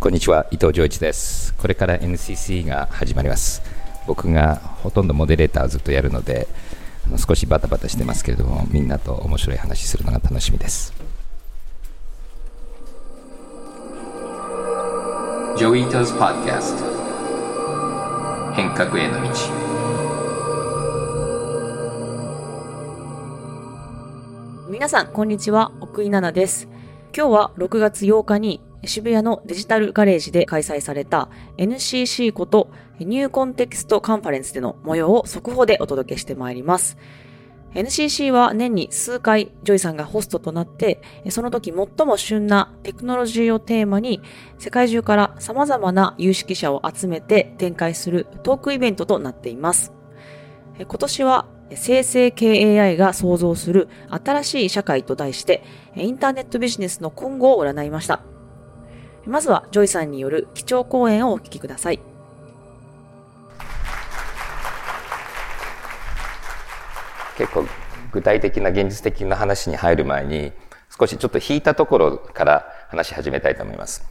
[0.00, 1.52] こんにちは伊藤穰一です。
[1.54, 3.62] これから NCC が始まります。
[4.06, 6.46] 僕がほとんどモデレーターをずっとやるので
[7.16, 10.94] 少しバタバタしてますけれどもみんなと面白い話するのが楽しみです。
[15.56, 16.84] Joi Ito's Podcast
[18.54, 19.28] 変革への道。
[24.70, 25.72] 皆さんこんにちは。
[25.80, 26.68] 奥井奈々です。
[27.12, 36.96] 今日は6月8日に渋谷のデジタルガレージで開催された NCC こと New Context Conference での模様を速報でお届けしてまいります。
[37.74, 44.22] NCC は年に数回ジョイさんがホストとなって、その時最も旬なテクノロジーをテーマに
[44.58, 49.92] 世界中から様々な有識者を集めて展開するトークイベントとなっています。
[50.78, 55.62] 今年は生成系 AI が創造する新しい社会と題して
[55.94, 58.22] インターネットビジネスの今後を占いました。
[59.28, 62.00] まずはジョイさんによる基調講演をお聞きください。
[67.36, 67.66] 結構
[68.10, 70.52] 具体的な現実的な話に入る前に
[70.98, 74.02] 少しちょっと引いたところから話し始めたいと思います。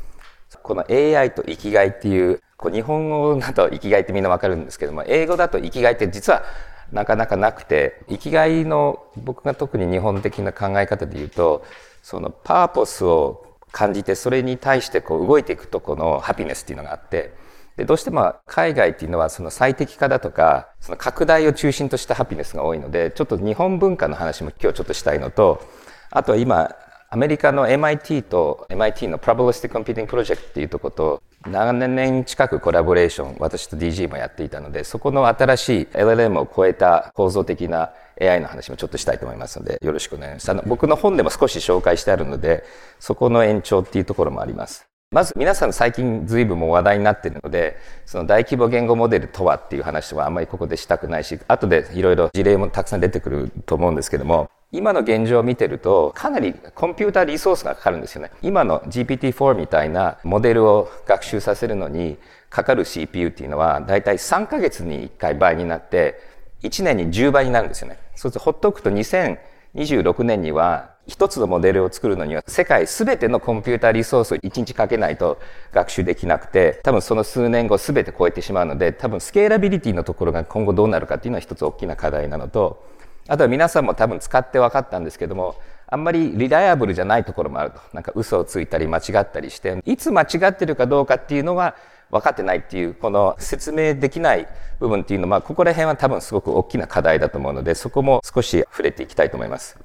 [0.62, 6.44] この AI と生きがいっていうこう日本語だと生きがいってみんなわかるんですけども英語だと生きがいって実は
[6.92, 11.66] なかなかなくて生きがいの僕が特に日本的な考え方で言うと
[12.04, 17.34] そのパーポスを感じてそれに対してこう動いていくとこのハピネスっていうのがあって
[17.78, 25.62] でどうしても海外っていうのはその最適化だとかその拡大を中心としたハピネスが多いのでちょっと日本文化の話も今日ちょっとしたいのと
[26.10, 26.76] あとは今
[27.10, 40.52] アメリカの MIT と MIT の Probabilistic Computing Project っていうとこと7年近くコラボレーション私と DG もやっていたのでそこの新しい LLM を超えた構造的な AI の話もちょっとしたいと思いますので、よろしくお願いします。
[40.52, 42.64] あの僕の本でも少し紹介してあるので、
[43.00, 44.88] そこの延長っていうところもあります。
[45.12, 58.32] まず皆さん最近随分も話題になっているので、その大規模言語モデルとはっていう話はあんまりここでしたくないし、後でいろいろ事例もたくさん出てくると思うんですけども、今の現状を見てると、かなりコンピューターリソースがかかるんですよね。
[58.42, 62.18] 今の GPT-4 みたいなモデルを学習させるのに
[62.50, 66.20] かかる CPU っていうのは、だいたい3ヶ月に1回倍になって、
[66.64, 67.98] 1年に10倍になるんですよね。
[68.18, 75.40] そうするとほっとくと2026年には一つのモデルを作るのには世界全てのコンピューターリソースを1日かけないと
[75.72, 82.84] 学習できなくて多分その数年後全て超えてしまうので多分スケーラビリティのところが今後どうなるかっていうのは一つ大きな課題なのと
[83.28, 85.56] あとは皆さんも多分使って分かったんですけども
[85.86, 87.80] あんまりリライアブルじゃないところもあると。
[87.94, 91.76] なんか嘘をついたり間違ったりしていつ間違ってるかどうかっていうのは
[92.12, 94.48] 分かってないっていうこの説明できない
[94.80, 99.78] 部分っていうのは、ここら辺は多分すごく大きな課題だと思うのでそこも少し触れていきたいと思います。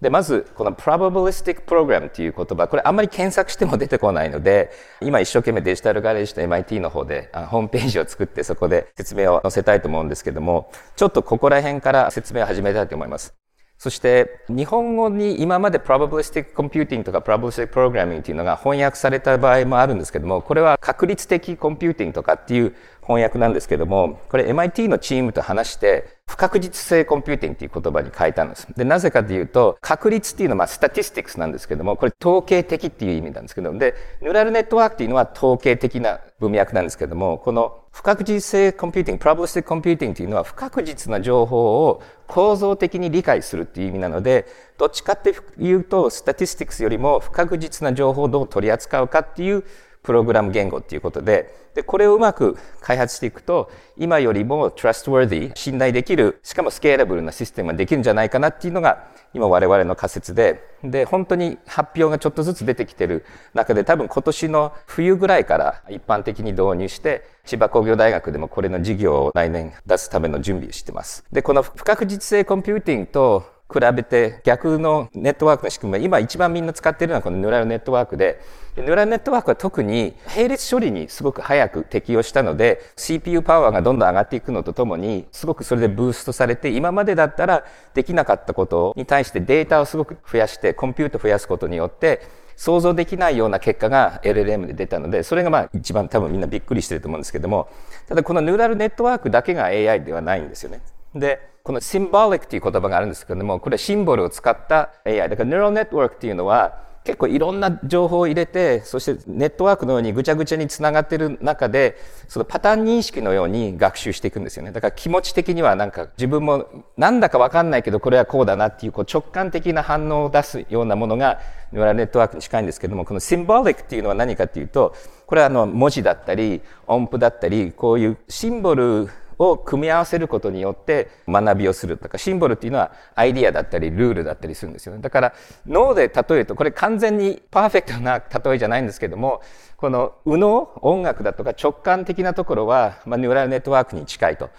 [0.00, 4.70] で、まず、この probabilistic program っていう言葉、これあんまり検索しても出てこないので、
[5.02, 13.34] 今一生懸命デジタルガレージと MIT の方でホームページを作ってそこで説明を載せたいと思うんですけども、ちょっとここら辺から説明を始めたいと思います。
[13.80, 22.74] そして日本語に今まで probabilistic computing とか probabilistic programming っていうのが翻訳された場合もあるんですけども、これは確率的コンピューティングとかっていう
[23.10, 28.68] 翻訳なんですけども、これ MIT のチームと話して、不確実性コンピューティングっていう言葉に変えたんです。
[28.76, 44.46] で、なぜかというと、確率っていうのはま statistics なんですけども、これ統計的っていう意味なんですけども、で、ニューラルネットワークっていうのは統計的な文脈なんですけども、この不確実性コンピューティング、 probabilistic computing っていうのは不確実な情報を構造的に理解するっていう意味なので、
[44.78, 49.64] どっちかっていうと、 statistics よりも不確実な情報をどう取り扱うかっていう
[50.02, 63.24] プログラム言語っていうことで、で、これをうまく開発していくと、今よりも trustworthy、信頼できる、しかもスケーラブルなシステムができるんじゃないかなっていうのが、今我々の仮説で、で、本当に発表がちょっとずつ出てきてる
[63.54, 71.24] 中で、多分今年の冬ぐらいから一般的に導入して、千葉工業大学でもこれの授業を来年出すための準備をしてます。
[71.30, 78.40] で、この不確実性コンピューティングと比べて逆のネットワークの仕組みは今一番みんな使っているのはこのニューラルネットワークで
[78.76, 92.22] ニューラルネットワークは特に並列処理にすごく早く適用したので CPU パワーがどんどん上がっていくのとともにすごくそれでブーストされて今までだったらできなかったことに対してデータをすごく増やしてコンピュータ増やすことによって
[92.60, 97.70] 想像できないような結果が LLM で出たので、それがまあ一番多分みんなびっくりしてると思うんですけども、
[98.06, 100.82] ただこのニューラルネットワークだけが AI ではないんですよね。
[101.14, 105.28] で、このシンボリックという言葉があるんですけども、これはシンボルを使った AI。
[105.28, 111.96] だから、ニューラルネットワークっていうのは、結構いろんな情報を入れてそしてネットワークのようにぐちゃぐちゃにつながってる中で
[112.28, 121.40] そのパターン認識のように学習していくんですよねだから気持ち的にはなんか自分もなんだか分かんないけどこれはこうだなっていうこう直感的な反応を出すようなものが
[121.72, 124.94] ニューラルネットワークに近いんですけどもこのシンボリックっていうのは何かっていうと
[125.26, 129.08] これはあの文字だったり音符だったりこういうシンボル
[129.40, 135.34] を組み合わせることによって学びをするとかシンボルっていうのはアイディアだったりルールだったりするんですよねだから
[135.66, 139.40] 脳で例えるとこれ完全にパーフェクトな例えじゃないんですけども
[139.78, 144.50] この右脳音楽だとか直感的なところは、まあ、ニューラルネットワークに近いと。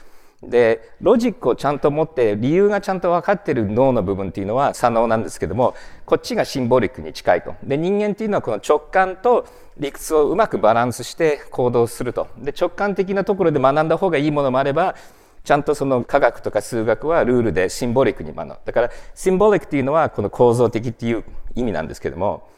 [0.43, 7.55] でロジックをちゃんと持って理由がちゃんと分かってる脳の部分っていうのは左脳なんですけどもこっちがシンボリックに近いと。
[7.63, 9.45] で人間っていうのはこの直感と
[9.77, 12.27] 理屈をうまくバランスして行動すると。
[12.38, 14.95] で直感的なところで学んだ方がいいものもあれば
[15.43, 18.55] ちゃんとその科学とか数学はルールでシンボリックに学ぶ。
[18.65, 21.23] だからシンボリックっていうのはこの構造的っていう
[21.55, 22.49] 意味なんですけども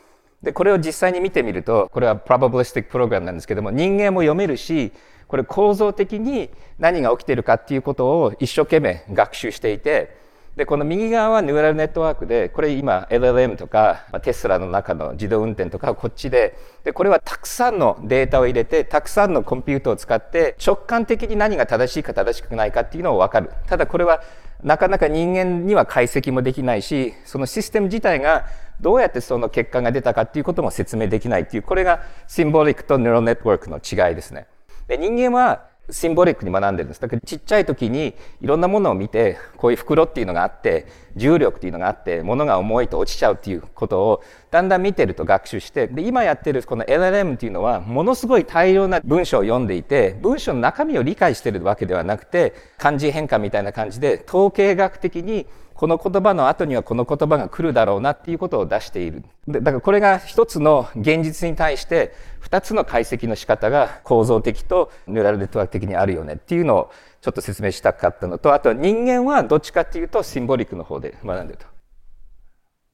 [0.41, 4.91] でこれを実際に見てみるとこれはプロバリスティックプログラムなんですけども人間も読めるし
[5.27, 6.49] これ構造的に
[6.79, 10.21] 何が起きてるかっていうことを一生懸命学習していて
[10.55, 24.21] でこの右側はニューラルネットワークでこれ今 LLM とかテスラの中の自動運転とかこっちででこれはたくさんのデータを入れてたくさんのコンピューターを使って直感的に何が正しいか正しくないかっていうのを分かるただこれは
[24.61, 28.45] なかなか人間には解析もできないしそのシステム自体が
[28.79, 34.45] どうやってその結果が出たかっていうことも説明できないっていうこれがシンボリックとニューラルネットワークの違いですね。
[34.87, 37.01] で人間はシンボリックに学んでるんです。
[37.01, 40.87] だからちっちゃい時にいろんなものを見て、こういう袋っていうのがあって、
[41.17, 59.23] 重力っていうのがあって、物が重いと落ちちゃうっていうことをだんだん見てると学習して、で、今やってるこの LLM っていうのは、ものすごい大量な文章を読んでいて、文章の中身を理解してるわけではなくて、漢字変換みたいな感じで、統計学的にこの言葉の後にはこの言葉が来るだろうなっていうことを出している。
[59.47, 66.91] でだからこれが一つの現実に対して二つの解析の仕方が構造的とニューラルネットワーク的にあるよねっていうのを
[67.21, 71.65] ちょっと説明したかったのと、あと人間はどっちかっていうとシンボリックの方で学んでると。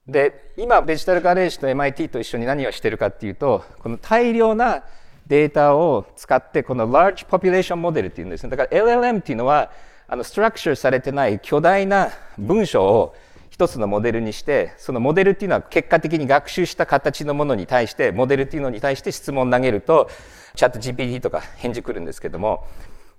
[0.07, 4.83] で、今デジタルガレージと MIT と一緒に何をしてるかっていうと、この大量な
[5.27, 8.49] データを使ってこの large population モデルっていうんですね。
[8.49, 9.71] だから LLM っていうのは
[10.11, 12.09] あのストラクチャーされてない巨大な
[12.39, 13.15] 文章を
[13.51, 20.09] 一つのモデルにしてそのモデルっていうのは結果的に学習した形のものに対してモデルっていうのに対して質問を投げると
[20.55, 22.65] チャット GPT とか返事来るんですけども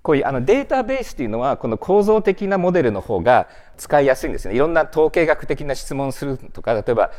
[0.01, 3.47] こういうあのデータベースっていうのはこの構造的なモデルの方が
[3.77, 4.55] 使いやすいんですね。
[4.55, 7.11] いろんな統計学的な質問するとか例えば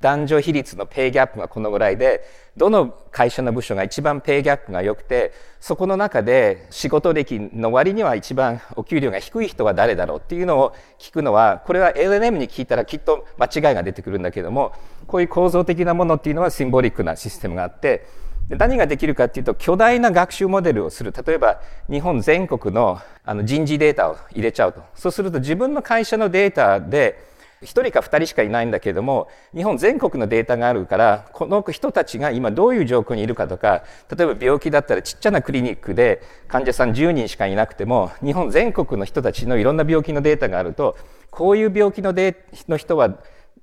[0.00, 2.24] 男女比率のペイギャップがこのぐらいで、
[2.56, 14.72] どの会社の部署が一番ペイギャップが良くて、そこの中で仕事歴の割には一番お給料が低い人は誰だろうっていうのを聞くのは、これは LNM に聞いたらきっと間違いが出てくるんだけども、
[15.06, 18.06] こういう構造的なものっていうのはシンボリックなシステムがあって、
[18.48, 21.12] 何ができるかっていうと巨大な学習モデルをする。
[21.12, 21.60] 例えば
[21.90, 27.26] 日本全国のあの人事データを入れちゃうとそうすると自分の会社のデータで
[27.66, 33.82] 1人か2人しかいないんだけれども日本全国のデータがあるからこの人たちが今どういう状況にいるかとか
[34.16, 40.96] 例えば病気だったらちっちゃなクリニックで患者さん10人しかいなくても日本全国の人たちのいろんな病気のデータがあると
[41.30, 43.18] こういう病気のデの人は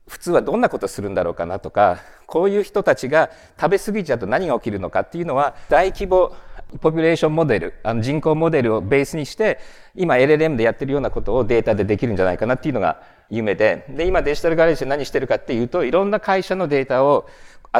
[0.08, 6.34] 普通はどんなことするんだろうかなとかこういう人たちが食べ過ぎちゃうと何が起きるのかっていうのは大規模
[6.80, 9.60] ポピュレーションモデル、あの人口モデルをベースにして、
[9.96, 17.28] 今 LLM でやってるようなことをデータでできるんじゃないかなっていうのが夢で、で、今デジタルガレージで何してるかっていうと、いろんな会社のデータを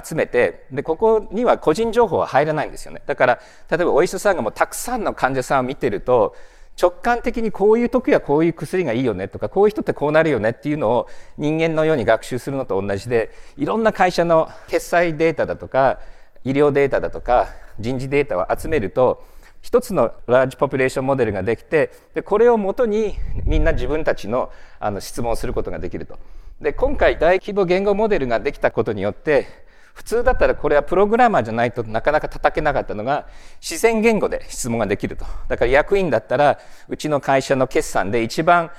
[0.04, 3.02] 集めて、で、ここには個人情報は入らないんですよね。
[3.06, 6.36] だから、例えばお医者さんがもうたくさんの患者さんを見てると、
[6.82, 11.08] 直感的にこういう時はこういう薬がいいよねとか、こういう人ってこうなるよねっていうのを
[11.38, 16.00] 人間のように学習するのと同じで、いろんな会社の決済データだとか、
[16.44, 19.24] 医療データだとか、人事データを集めると、
[19.64, 23.16] 一つのラージポピュレーションモデルができてでこれをもとに
[23.46, 26.20] みんな自分たちのあの質問をすることができると。
[26.62, 29.48] で今回大規模言語モデルができたことによって
[29.94, 33.28] 普通だったらこれはプログラマーじゃないとなかなか叩けなかったのが
[33.62, 35.26] 自然言語で質問ができると。
[35.48, 38.70] だから役員だったらうちの会社の決算で一番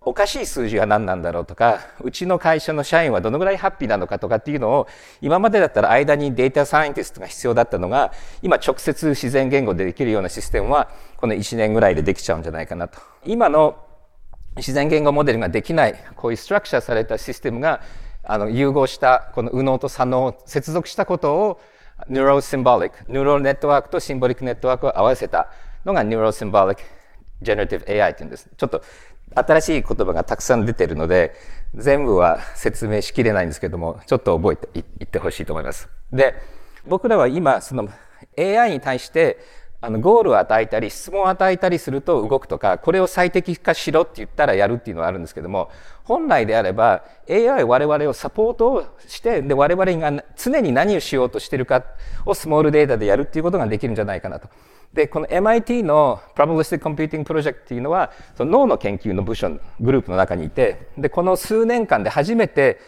[0.00, 4.88] おかしい数字は何なんだろうとか、うちの会社の社員はどのぐらいハッピーなのかとかっていうのを、
[5.20, 10.88] 今までだったら間にデータサイエンティストが必要だったのが、今直接自然言語でできるようなシステムは、
[11.18, 12.98] この1年ぐらいでできちゃうんじゃないかなと。
[13.26, 13.76] 今の
[14.56, 17.82] 自然言語モデルができない、こういう structure されたシステムが、
[18.22, 21.60] あの、融合した、この右脳と左脳を、接続したことを、
[22.08, 25.50] neurosymbolic、ニューロネットワークと symbolic network を合わせた
[25.84, 26.82] のがニューロシンボリック
[27.42, 28.50] ジェネラティブ AI っていうんです。
[28.56, 28.82] ちょっと
[29.34, 31.34] 新しい言葉がたくさん出てるので、
[31.74, 35.88] 全部は説明しきれないんですけども、ちょっと覚えていってほしいと思います。
[36.12, 36.34] で、
[36.86, 37.88] 僕らは今、その
[38.38, 39.38] AI に対して、
[39.80, 45.70] あの、ゴールを与えたり、質問を与えたりすると動くとか、これを最適化しろって言ったらやるっていうのはあるんですけども、
[46.04, 51.84] 本来であれば AI 我々をサポートをして、で、我々が常に何をしようとしてるか
[52.24, 54.48] をスモールデータでやるっていうことができるんじゃないかなと。
[54.94, 62.78] で、この MIT の Probabilistic Computing Project っていうのは、その脳の研究の部署、グループの中にいて、で、この数年間で初めて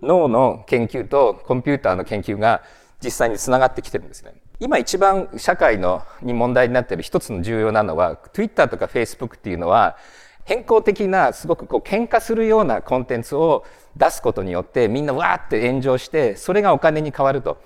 [0.00, 2.62] 脳の研究とコンピューターの研究が
[3.02, 4.34] 実際につながってきてるんですね。
[4.60, 9.96] 今一番社会のに問題になっている一つの重要なのは、Twitter とか Facebook っていうのは、
[10.44, 17.58] 変更的なすごくこう喧嘩するようなコンテンツを出すことによってみんなわーって炎上してそれがお金に変わると。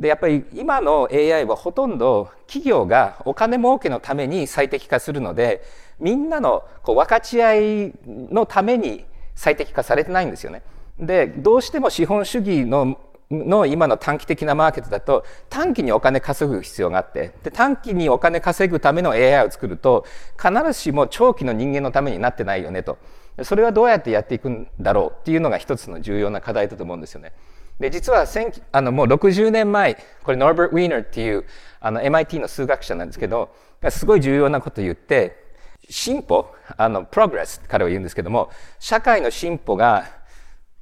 [0.00, 5.62] で、やっぱり今の AI はほとんど企業がお金儲けのために最適化するので、
[6.00, 9.04] みんなのこう分かち合いのために
[9.34, 10.62] 最適化されてないんですよね。
[10.98, 12.98] で、どうしても資本主義の
[13.30, 20.04] の今の短期的なマーケットだと短期にお金稼ぐ必要があってで短期にお金稼ぐための AI を作ると
[20.36, 22.98] 必ずしも長期の人間のためになってないよねと
[23.44, 27.32] それはどうやってやっていくんだろうっていうのが一つの重要な課題だと思うんですよね。
[27.80, 28.26] で、実は
[28.72, 31.46] あのもう60年前、これノーバート・ウィーナーっていう
[31.80, 33.54] あの MIT の数学者なんですけど、
[33.88, 35.48] すごい重要なこと言って、
[35.88, 40.04] 進歩、あの、プログレス彼は言うんですけども、社会の進歩が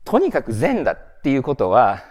[0.04, 2.02] とにかく善だっていうことは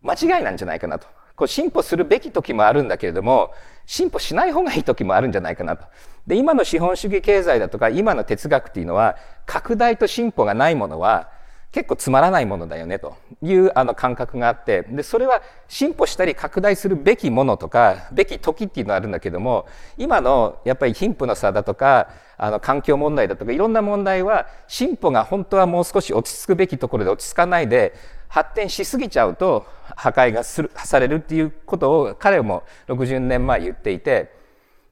[0.00, 1.06] 間違いなんじゃないかなと。
[1.36, 3.52] こう進歩するべき時もあるんだけれども、
[3.84, 5.84] 進歩しない方がいい時もあるんじゃないかなと。
[6.26, 11.30] で、今の資本主義経済だとか、今の哲学っていうのは、拡大と進歩がないものは、
[11.72, 27.94] 結構つまらないものだよねというあの感覚があって、で、それは進歩したり拡大するべきものとか、べき時っていうのはあるんだけども、今のやっぱり貧富の差だとか、あの環境問題だとかいろんな問題は進歩が本当はもう少し落ち着くべきところで落ち着かないで
[28.28, 34.32] 発展しすぎちゃうと破壊がするされるっていうことを彼も60年前言っていて、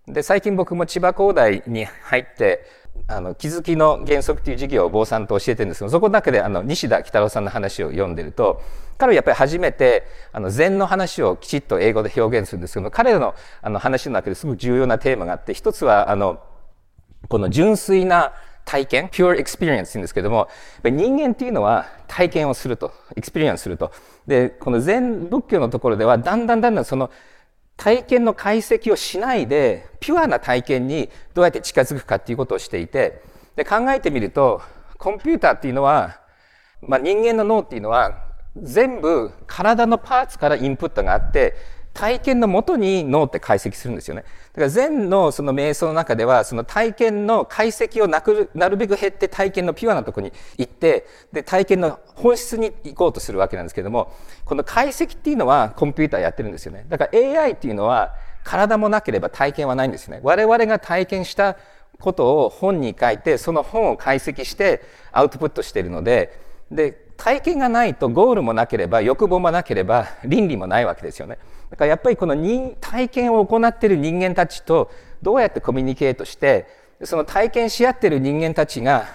[0.07, 2.65] で、最近僕も千葉工大に入って、
[3.07, 8.61] あの、気づきの原則っていう授業を坊さんと教えてるんですけど、そこの中であの、西田北郎さんの話を読んでると、
[8.99, 16.41] 彼はやっぱり初めて、あの、禅の話をきちっと英語で表現するんですけど彼らのあの話の中ですごく重要なテーマがあって、一つは、あの、
[17.29, 18.33] この純粋な
[18.65, 20.49] 体験、pure experience って言うんですけども、
[20.85, 23.93] 人間っていうのは体験をすると、 experience すると。
[24.27, 27.11] で、この禅仏教のところでは、だんだんだんだんその
[27.79, 33.23] 体験の解析をしないで、ピュアな体験にどうやって近づくかっていうことをしていて、
[33.55, 34.61] で考えてみると、
[34.99, 36.21] コンピューターっていうのは、
[36.83, 38.25] まあ、人間の脳っていうのは、
[38.61, 41.55] 全部体のパーツからインプットがあって、
[41.99, 44.23] 体験のもとに脳って解析するんですよね。
[44.23, 54.13] だから禅のその瞑想の中では、その体験の解析をなくなるべく減って体験のピュアなとこに行って、で、体験の本質に行こうとするわけなんですけども、
[54.45, 56.87] この解析っていうのはコンピューターやってるんですよね。
[56.89, 58.15] だから AI っていうのは
[58.45, 60.21] 体もなければ体験はないんですね。
[60.23, 61.57] 我々が体験した
[61.99, 66.39] ことを本に書いて、その本を解析してアウトプットしているので、
[66.71, 71.39] で、体験がないとゴールもなければ欲望もなければ倫理もないわけですよね。
[71.71, 74.91] だからやっぱりこの人体験を行っている人間たちと
[75.23, 76.67] どうやってコミュニケートして
[77.05, 79.07] その体験し合っている人間たちが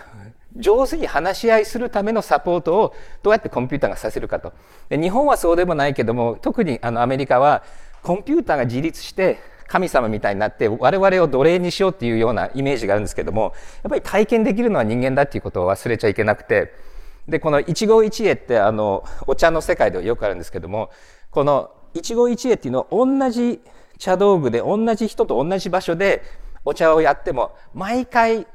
[0.55, 2.93] 上手に話し合いするためのサポートを
[3.23, 4.53] どうやってコンピューターがさせるかと。
[4.89, 7.63] で日本はそうでもないけども特にあのアメリカは
[8.03, 16.71] コンピューターが自立して神様みたいになって我々を奴隷にしようっていうようなイメージがあるんですけどもやっぱり体験できるのは人間だっていうことを忘れちゃいけなくて
[17.27, 20.89] で、この一期一会ってあの、お茶の世界ではよくあるんですけども、
[21.31, 23.61] この一期一会っていうのは同じ
[23.97, 26.23] 茶道具で同じ人と同じ場所で
[26.65, 28.47] お茶をやっても毎回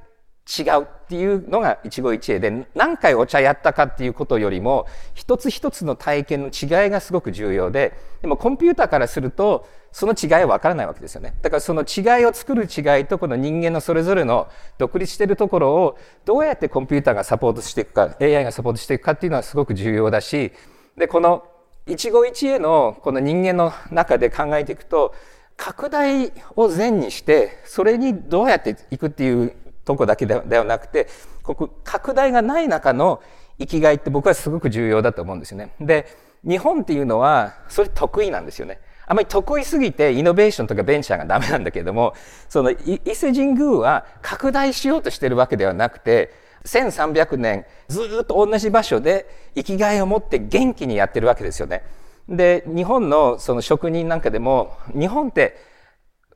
[0.48, 11.34] 違うっていうのが一期一会で何回お茶やったかっていうことよりも一つ一つの体験の違いがすごく重要ででもコンピューターからするとその違いはわからないわけですよね。
[11.42, 20.52] だからその違いを作る違いとこの人間のそれぞれの独立しているところをどうやってコンピューターがサポートしていくか AI がサポートしていくかっていうのはすごく重要だし
[20.96, 21.44] でこの
[21.88, 25.14] 一期一会のこの人間の中で考えていくと
[25.56, 29.52] 拡大を善にしてそれにどうやっていくっていう
[29.84, 31.08] とこだけではなくて、
[31.42, 33.22] ここ拡大がない中の
[33.58, 35.70] 生きがいって僕はすごく重要だと思うんですよね。
[35.80, 36.06] で、
[36.46, 38.80] 日本っていうのはそれ得意なんですよね。
[39.06, 42.12] あまり得意すぎてイノベーションとかベンチャーがダメなんだけども、
[42.50, 51.82] その伊勢神宮は拡大しようとしてるわけではなくて、1300年ずっと同じ場所で生きがいを持って元気にやってるわけですよね。
[52.28, 55.56] で、日本のその職人なんかでも、日本って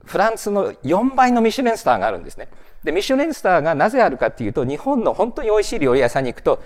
[0.05, 2.49] フランスの4倍のミシュレンスターがあるんですね。
[2.83, 6.63] で、ミシュレンスターがなぜあるかっていうと、日本の本当に美味しい料理屋さんに行くと、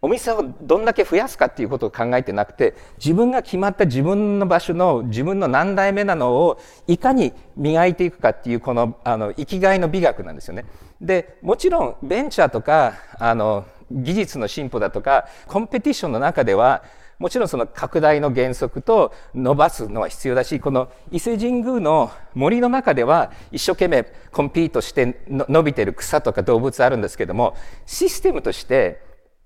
[0.00, 10.66] お店をどんだけ増やすかっていうことを考えてなくて、自分が決まった自分の場所の自分の何代目なのをいかに磨いていくかっていうこの、あの、生きがいの美学なんですよね。
[11.00, 16.82] で、もちろんベンチャーとか、あの、技術の進歩だとか、コンペティションの中では、
[17.18, 29.02] もちろんその拡大の原則と伸ばすのは必要だし、この伊勢神宮の森の中では一生懸命コンピートして伸びてる草とか動物あるんですけども、システムとして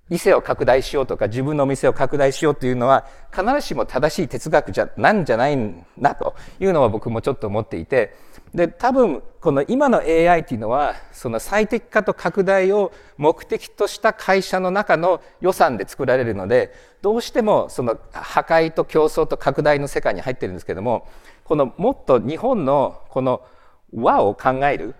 [0.09, 8.13] 店を拡大しようとか自分のお店を拡大しようというのは必ずしも正しい哲学じゃなんじゃないんだというのは僕もちょっと思っていて
[8.53, 21.07] で多分この今の AI っていうのはその最適化と拡大を目的とした会社の中の予算で作られるのでどうしてもその破壊と競争と拡大の世界に入ってるんですけども
[21.43, 23.41] このもっと日本のこの
[23.91, 24.95] 和を考える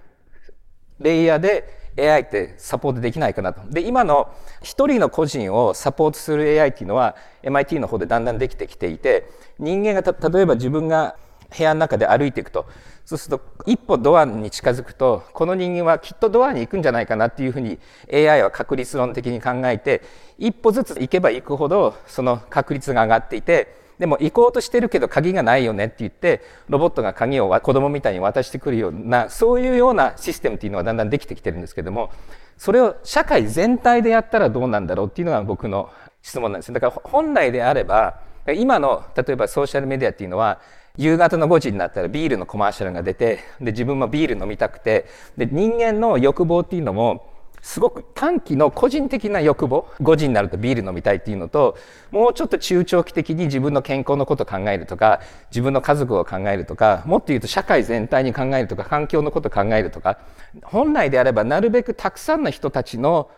[0.99, 3.61] レイヤーで AI ってサポートできないかなと。
[3.69, 9.29] で、今の一人の個人をサポートする AI っていうのは MIT の方でだんだんできてきていて、
[9.59, 11.15] 人間が例えば自分が
[11.55, 12.65] 部屋の中で歩いていくと、
[13.05, 17.77] そうすると一歩ドアに近づくと、この人間はきっとドアに行くんじゃないかなっていうふうに
[18.11, 20.01] AI は確率論的に考えて、
[20.37, 32.11] 一歩ずつ行けば行くほどその確率が上がっていて、でも行こうとしてるけど鍵がないよねって言って、ロボットが鍵を子供みたいに渡してくるような、そういうようなシステムっていうのはだんだんできてきてるんですけども、
[32.57, 35.89] それを社会全体でやったらどうなんだろうっていうのが僕の
[36.21, 38.19] 質問なんですだから本来であれば、
[38.55, 40.59] 今の例えばソーシャルメディアっていうのは、
[40.97, 45.07] 夕方の5時になったらビールのコマーシャルが出て、で、自分もビール飲みたくて、
[45.37, 47.33] で、人間の欲望っていうのも、
[47.63, 51.77] すごく短期の個人的な欲望5時になるとビール飲みたいっていうのと
[52.11, 60.19] もうちょっと中長期的に自分の健康のこと考えるとか自分の家族を考えるとかもっと言うと社会全体に考えるとか環境のこと考えるとか
[60.61, 63.31] 本来であればなるべくたくさんの人たちの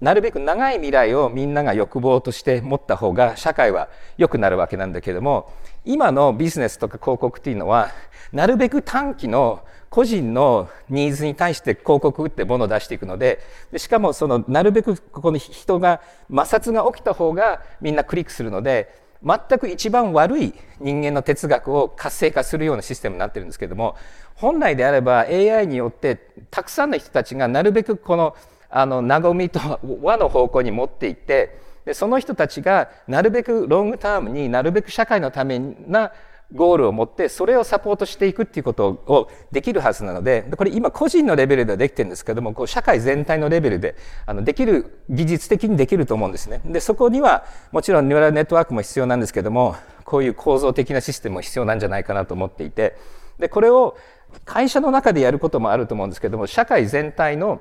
[0.00, 3.88] なるべく長い未来をみんなが欲望として持った方が社会は
[4.18, 5.52] 良くなるわけなんだけども
[5.84, 7.90] 今のビジネスとか広告っていうのは
[8.32, 13.40] なるべく短期の個人のニーズに対して広告打ってものを出していくので
[13.72, 23.96] でしかもそのなるべくここの人が摩擦が起きた方がみんなクリックするので全く一番悪い人間の哲学を活性化するようなシステムになってるんですけども
[24.34, 28.36] 本来であれば AI によってたくさんの人たちがなるべくこの
[28.70, 36.12] あの、和みと和の方向に持っていって、で、その人たちがなるべくロングタームになるべく社会のためな
[36.52, 46.60] ゴールを持って、それをサポートしていくっていうことをできるはずなので、これ今個人のレベルではできてるんですけども、こう社会全体のレベルで、あの、できる、技術的にできると思うんですね。
[46.64, 52.96] で、そこにはもちろんニューラルネットワークも必要なんですけども、こういう構造的なシステムも必要なんじゃないかなと思っていて、
[53.38, 53.96] で、これを
[54.44, 57.60] 会社の中でやることもあると思うんですけども、社会全体の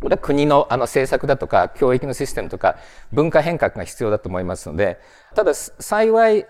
[0.00, 2.76] これは国のあの政策だとか教育のシステムとか
[3.12, 4.98] 文化変革が必要だと思いますので、
[5.34, 6.46] ただ幸い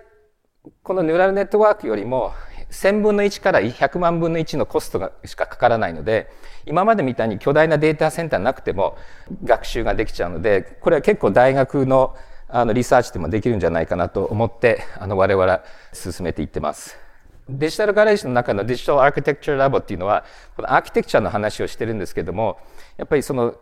[0.82, 2.32] このニューラルネットワークよりも
[2.70, 6.30] 1000分の1から100万分の1のコストがしかかからないので、
[6.66, 8.96] 今までみたいに巨大なデータセンターなくても
[9.42, 12.14] 学習ができちゃうので、これは結構大学の
[12.52, 15.60] あのリサーチでもできるんじゃないかなと思って、あの我々
[15.92, 17.09] 進めていってます。
[17.58, 20.24] デジタルガレージの中のデジタルアーキテクチャラボっていうのは、
[20.56, 22.58] このアーキテクチャの話をしてるんですけども、
[22.96, 23.54] やっぱりその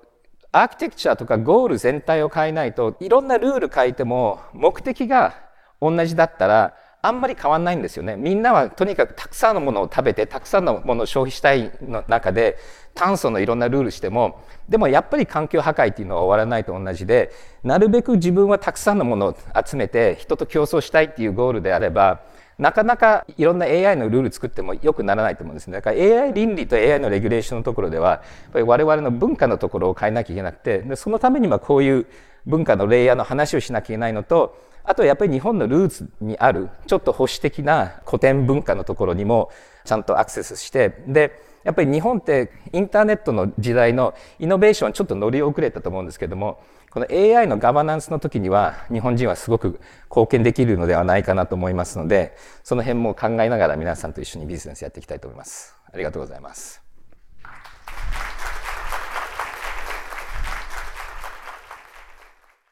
[0.51, 5.35] アーキテクチャとかゴール全体を変えないといろんなルール書いても目的が
[5.81, 8.17] 同じだったらあんまり変わんないんですよね。
[8.17, 12.57] みんなはとにかくたくさんのものを食べてたくさんのものを消費したいの中で
[12.95, 17.31] 炭素のいろんなルールしてもでもやっぱり環境破壊っていうのは終わらないと同じで
[17.63, 22.23] なるべく自分はたくさんのものを集めて人と競争したいっていうゴールであれば
[22.59, 25.75] なかなかいろんな AI のルール作っても良くならないと思うんですね。
[25.75, 28.17] だから AI 倫理と AI のレギュレーションのところでは、や
[28.49, 32.07] っぱり我々の文化のところを変えなきゃいけなくて、でそのためにはこういう
[32.47, 39.51] 文化のレイヤーの話をしなきゃいけないのと、あとやっぱり日本のルーツにあるちょっと保守的な古典文化のところにも
[39.85, 55.77] ちゃんとアクセスして、で、やっぱり日本ってインターネットの時代のイノベーションちょっと乗り遅れたと思うんですけども、この AI のガバナンスの時には日本人はすごく貢献できるのではないかなと思いますので、その辺も考えながら皆さんと一緒にビジネスやっていきたいと思います。
[55.93, 56.83] ありがとうございます。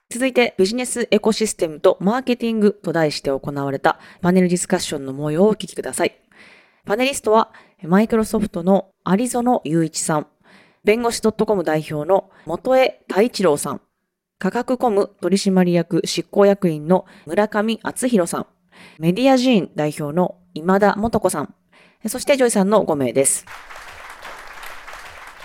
[0.09, 6.26] 続いて、ビジネスエコシステムとマーケティングと題して行われたパネルディスカッションの模様をお聞きください。
[6.87, 7.51] パネリストは、
[7.83, 10.29] マイクロソフトの有園雄一さん、
[10.85, 13.81] 弁護士 .com 代表の元榮太一郎さん、
[14.38, 18.46] 価格コム取締役執行役員の村上敦浩さん、
[19.01, 21.53] メディアジーン代表の今田素子さん、
[22.07, 23.46] そしてジョイさんの5名です。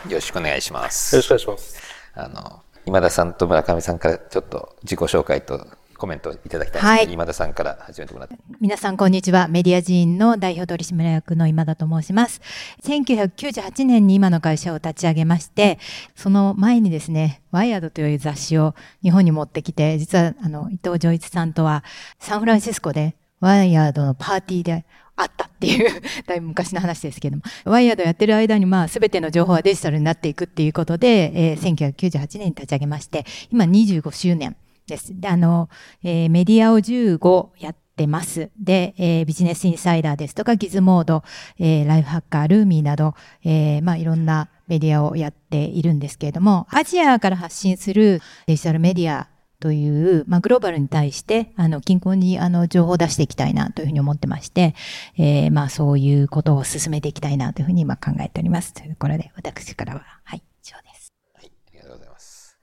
[0.07, 1.15] よろしくお願いします。
[1.15, 1.81] よろしくお願いします。
[2.13, 5.65] あの、今田さんと村上さんからちょっと自己紹介と
[6.01, 8.35] コメントいただきたいです、はい、今田さんから始めてもらって。
[8.59, 9.47] 皆さん、こんにちは。
[9.47, 12.41] メディアジーンの代表取締役の今田と申します。
[12.81, 15.77] 1998年に今の会社を立ち上げまして、
[16.15, 21.83] その前にですね、ワイヤードという雑誌を日本に持ってきて、実はあの伊藤浄一さんとは
[22.17, 24.85] サンフランシスコでワイヤードのパーティーで
[25.15, 34.55] あったっていう だいぶ昔の話ですけども、ワイヤードやってる間に、まあ、すべての情報はデジタルになっていくっていうことで、えー、1998年に立ち上げまして、今25周年
[34.91, 35.19] です。
[35.19, 35.69] で、あの、
[36.03, 38.51] えー、メディアを15やってます。
[38.59, 41.23] で、えー、ビジネスインサイダーですとか、ギズモード、
[41.57, 49.29] えー、ライフハッカー、ルーミーなど、えー、まあ、いろんなメディアをやっているんですけれども、アジアから発信するデジタルメディア
[49.61, 54.75] という、まあ、グローバルに対して、あの、近郊に、あの、情報を出していきたいなというふうに思ってまして、
[55.17, 58.73] えー、まあ、そういうことを進めていきたいなというふうに今考えております。
[58.73, 61.13] というころで、私からは、はい、以上です。
[61.35, 62.57] はい、ありがとうございます。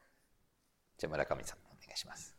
[0.99, 1.68] じゃあ、村上さん。
[1.99, 2.35] します。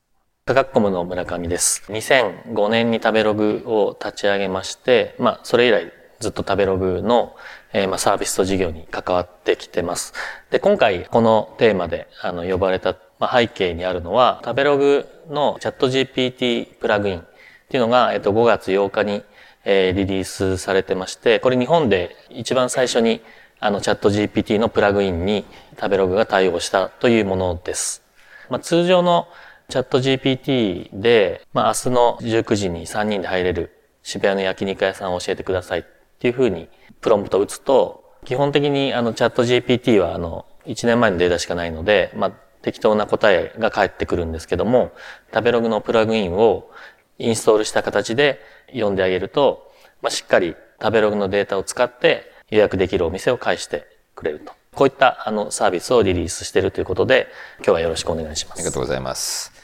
[0.46, 1.84] 科学コムの村上です。
[1.90, 7.36] 2005年に食べログを立ち上げまして、まあ、それ以来ずっと食べログの、
[7.74, 10.14] えー、まあ、サービスと事業に関わってきてます。
[10.50, 17.24] で、今回このテーマであの呼ばれた、まあ、背景にあるのは、食べログのチャット GPT プラグインっ
[17.70, 19.24] ていうのが、えっと、5月8日に、
[19.66, 23.22] えー、リリースされてまして、これ日本で一番最初に
[23.60, 25.46] あのチャット GPT のプラグインに
[25.76, 28.10] 食べログが対応したというものです。
[28.50, 29.28] まあ、通常の
[29.70, 35.84] チャット GPT で、まあ、明日の19時に3人で入れる渋谷の焼肉屋さんを教えてくださいっ
[36.18, 36.68] ていうふうに
[37.02, 42.32] プロンプトを打つと、基本的にあのチャット GPT はあの1年前のデータしかないので、まあ、
[42.64, 44.92] 適当な答えが返ってくるんですけども、
[45.32, 46.72] 食べログのプラグインを
[47.20, 54.52] インストールした形で読んであげると、まあ、しっかり食べログのデータを使って予約できるお店を返してくれると。
[54.74, 57.28] こういったあのサービスをリリースしているということで、
[57.58, 58.60] 今日はよろしくお願いします。
[58.60, 59.59] ありがとうございます。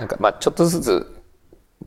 [0.00, 1.22] なんか、まあちょっとずつ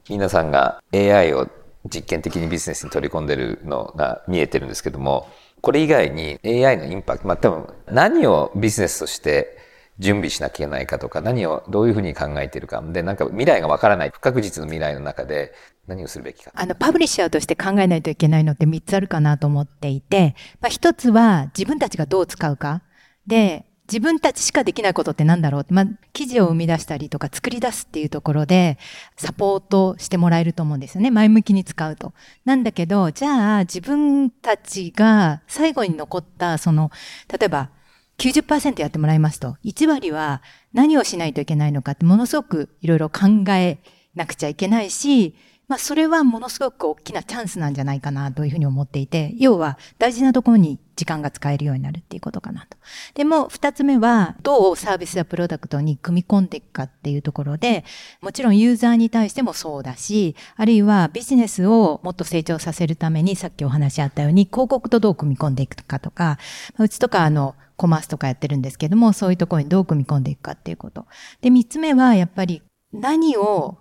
[0.07, 1.49] 皆さんが AI を
[1.85, 5.27] 実験的にビジネスに取り込んでるのが見えてるんですけども、
[5.61, 9.57] これ以外に AI のインパクト、まあ多分何をビジネスとして
[9.97, 12.83] 準備しなきゃいけないかとか、何をどういうふうに考えてるか。
[12.83, 15.53] で、なんか未来がわからない、不確実の未来の中で
[15.87, 16.51] 何をするべきか。
[16.53, 22.83] あの、パブリッシャーとして考えないといけないのって3つあるかなと思っていて、まあ1つは自分たちがどう使うか。
[23.25, 28.77] で、自分たちしかできないことって何だろう、まあ、記事を生み出したりとか作り出すっていうところで
[29.17, 31.11] サポートしてもらえると思うんですよね。
[31.11, 32.13] 前向きに使うと。
[32.45, 36.91] なんだけど、じゃあ自分たちが最後に残ったその、
[37.27, 37.69] 例えば
[38.17, 40.41] 90%やってもらいますと、1割は
[40.73, 43.79] 何をしないといけないのかってものすごくいろいろ考え
[44.15, 45.35] なくちゃいけないし、
[45.67, 52.77] まあ、それはものすごく大きなチャンスなんじゃないかなというふうに思っていて、要は大事なところに時間が使えるようになるっていうことかなと。
[53.15, 57.85] でも、二つ目は、どうサービスやプロダクトに組み込んでいくかっていうところで、
[58.21, 66.37] もちろんユーザーに対してもそうだし、あるいはビジネスをもっと成長させるために、さっきお話しあったように、広告とどう組み込んでいくかとか、
[66.77, 71.05] うちとかあの、コマースとかやってるんですけども、そういうところにどう組み込んでいくかっていうこと。
[71.41, 73.77] で、三つ目は、やっぱり何を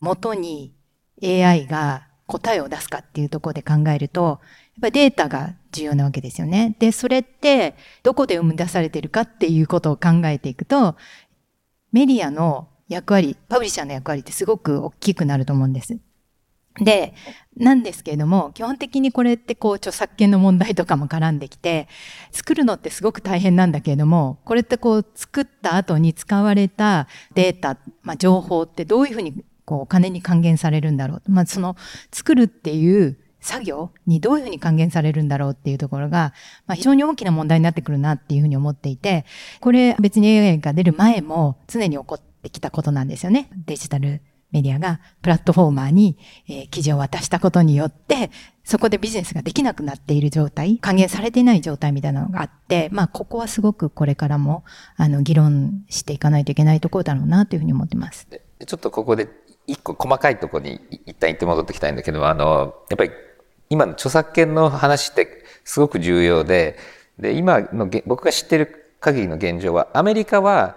[0.00, 0.74] 元に
[1.24, 4.38] AI が答えを出すかっていうところで考えると、やっ
[4.80, 6.76] ぱりデータが重要なわけですよね。
[6.78, 10.96] で、それってどこで生み出されてるかっていうことを考えていくと、
[11.92, 15.98] メディアの役割、パブリッシャーの役割ってすごく大きくなると思うんです。
[16.80, 17.14] で、
[17.56, 21.86] なんですけれども、基本的にこれってこう著作権の問題とかも絡んできて、
[22.32, 31.22] 作るのってすごく大変なんだけれども、これってこう作った後に使われたデータ、まあ、情報ってどういうふうにこう金に還元されるんだろう。
[31.28, 31.76] まあその
[32.12, 36.32] 作るっていう作業にどういうふうに還元されるんだろうっていうところが、
[36.66, 39.26] まあ、非常に大きな問題になってくるなっていうふうに思っていて、
[39.60, 43.50] これ別に AI が出る前も常に起こってきたことなんですよね。
[43.66, 44.22] デジタル
[44.54, 46.16] メディアがプラットフォーマーに、
[46.48, 48.30] えー、記事を渡したことによって、
[48.62, 54.64] そこでビジネスができなくなっている状態、還元されていない状態みたいなのがあって、まあ、ここはすごくこれからも、
[54.96, 58.28] あの、議論していかないといけないところだろうなというふうに思ってます。
[58.64, 59.28] ちょっとここで
[59.66, 63.10] 一個細かいとこに一旦行って戻ってきたいんだけど、あの、やっぱり
[63.70, 66.76] 今の著作権の話ってすごく重要で、
[67.18, 70.76] で、今の僕が知ってる限りの現状は、アメリカは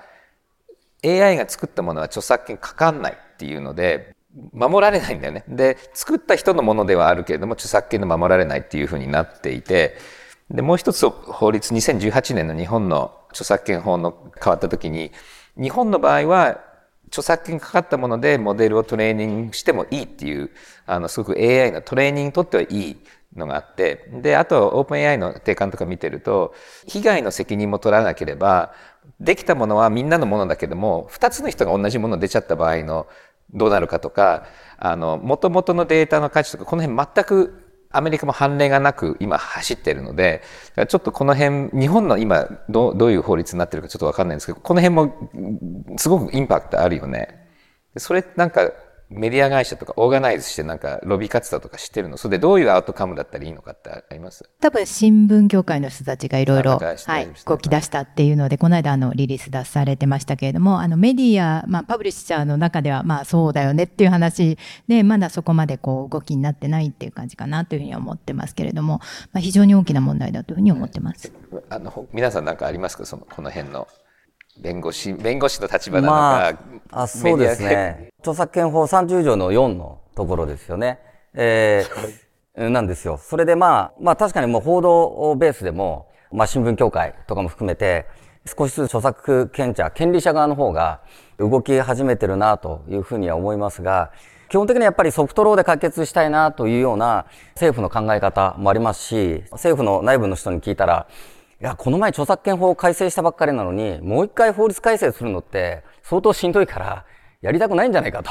[1.03, 4.15] AI が作ったものは著作権かかんないっていうので、
[4.53, 5.43] 守られないんだよね。
[5.47, 9.97] で、作った人のものではあるけれども、著作権で守られないっていうふうになっていて、
[10.51, 15.11] で、もう一つ法律、2018年の日本の著作権法の変わった時に、
[15.59, 16.61] 日本の場合は
[17.07, 20.51] 著作権かかったものでモデルをトレーニングしてもいいっていう、
[20.85, 22.97] あの、すごく AI のトレーニングにとってはいい
[23.35, 26.53] のがあって、で、あと、オープン AI の定款とか見てると、
[26.85, 28.73] 被害の責任も取らなければ、
[29.19, 33.07] できたものはみんなのものだけども、二つの人が同じもの出ちゃった場合の
[33.53, 34.45] どうなるかとか、
[34.77, 40.41] あの、元々のデータの価値とか、この辺全くアメリカも判例がなく今走ってるので、
[40.87, 47.47] ちょっとこの辺、日本の今どどういう法律になってるかちょっとわかんないんですけど、この辺もすごくインパクトあるよね。
[47.97, 48.71] それなんか
[49.09, 52.17] メディア会社とかオーガナイズしてなんかロビー活動とかしてるの。
[52.17, 54.49] それでどういうアウトカムだったらいいのかってあります？
[54.59, 56.63] 多分新聞業界の人たちがいろい。
[56.63, 68.99] ろ、はい、動き出したっていうので、この間あのリリース出されてましたけれども、あのメディア、まあパブリッシャーの中ではまあそうだよねっていう話で、まだそこまでこう動きになってないっていう感じかなというふうに思ってますけれども、
[69.31, 71.31] まあ非常に大きな問題だというふうに思ってます。
[71.69, 73.05] あの、皆さん何かありますか？
[73.05, 73.87] その、この辺の。
[74.59, 76.47] 弁護士、弁護士の立場なのか、ま
[76.99, 78.09] あ、あそうですね。
[78.19, 80.99] 著作権法30条の4のところですよね。
[81.33, 83.17] えー、なんですよ。
[83.17, 88.07] それでまあ、まあ確かにもう報道ベースでも、まあ新聞協会とかも含めて、
[88.45, 91.01] 少しずつ著作権者、権利者側の方が
[91.37, 94.11] 動き始めてるなというふうには思いますが、
[94.49, 101.07] 基本的にやっぱりソフトローで解決したいなというような政府の考え方もありますし、政府の内部の人に聞いたら、
[101.59, 107.05] いや、この前著作権法を改正したばっかりなのに、もう一回法律改正するのって相当しんどいから、
[107.41, 108.29] やりたくないんじゃないかと。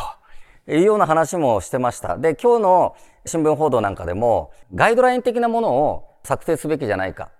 [0.69, 2.19] いうような話もしてました。
[2.19, 7.31] で、今日の新聞報道なんかでも、ガイドライン的なものを策定すべきじゃないか。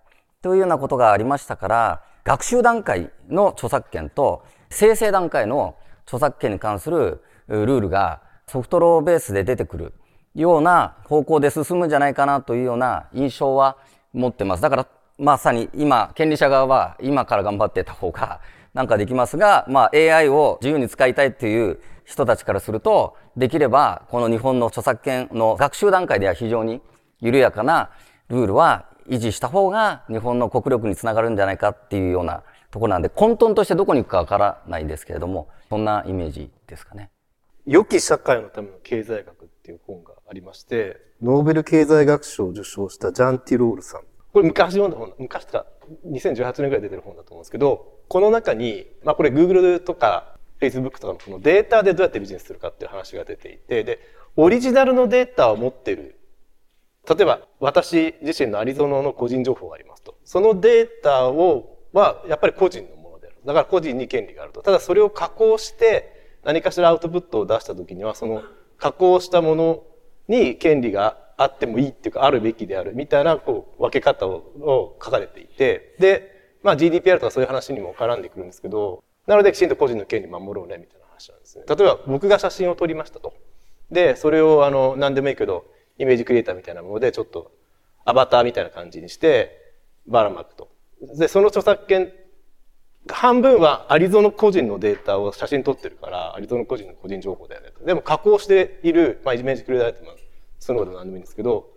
[0.43, 9.93] というようなことがありましたから、学習段階の著作権と生成段階の著作権に関するルールがソフトローベースで出てくる
[10.35, 13.77] ような方向で進むんじゃないかなというような印象は
[14.13, 14.63] 持ってます。
[14.63, 14.87] だから
[15.19, 18.41] まさに今、権利者側は今から頑張ってた方が
[18.75, 26.83] なんかできますが、まあ AI を自由に使いたいっていう人たちからすると、できればこの日本の著作権の学習段階では非常に
[27.21, 27.91] 緩やかな
[28.29, 37.11] ルールは維持した方が日本の国力につながるんじゃないかっていうようなところなんで、混沌としてどこに行くかわからないんですけれども、そんなイメージですかね。
[37.65, 44.03] 良き社会のための経済学っていう本がありまして、ノーベル経済学賞を受賞したジャン・ティロールさん
[44.37, 45.67] これ昔読んだ本、昔とか
[46.07, 53.99] 2018年ぐらい出てる本だと思うんですけど、この中に、まあこれ Google とか Facebook とかのこのデータでどうやってビジネスするかっていう話が出ていて、で、
[54.37, 56.21] オリジナルのデータを持ってる。
[57.09, 60.19] 例えば私自身のアリゾナの個人情報がありますと。
[60.27, 63.37] そのデータを、はやっぱり個人のものである。
[63.43, 64.61] だから個人に権利があると。
[64.61, 68.43] ただそれを加工して何かしらアウトプットを出した時には、その
[68.77, 69.83] 加工したもの
[70.29, 81.65] に権利があってもいいっていうか、あるべきであるみたいな、こう、分け方を書かれていて、で、まあ GDPR とかそういう話にも絡んでくるんですけど、なのできちんと個人の権利守ろうね、みたいな話なんですね。
[81.69, 83.35] 例えば僕が写真を撮りましたと。
[83.91, 85.67] で、それをあの、何でもいいけど、
[85.99, 87.53] イメージクリエイターみたいなもので、ちょっと、
[88.05, 89.75] アバターみたいな感じにして、
[90.07, 90.69] ばらまくと。
[91.01, 92.13] で、その著作権、
[93.09, 97.85] 半分はアリゾナ個人のデータを写真撮ってるから、アリゾナ個人の個人情報だよねと。
[97.85, 100.26] でも加工している、まあ、イメージクリエイター
[100.67, 101.71] そのこと何でもいいんですけど、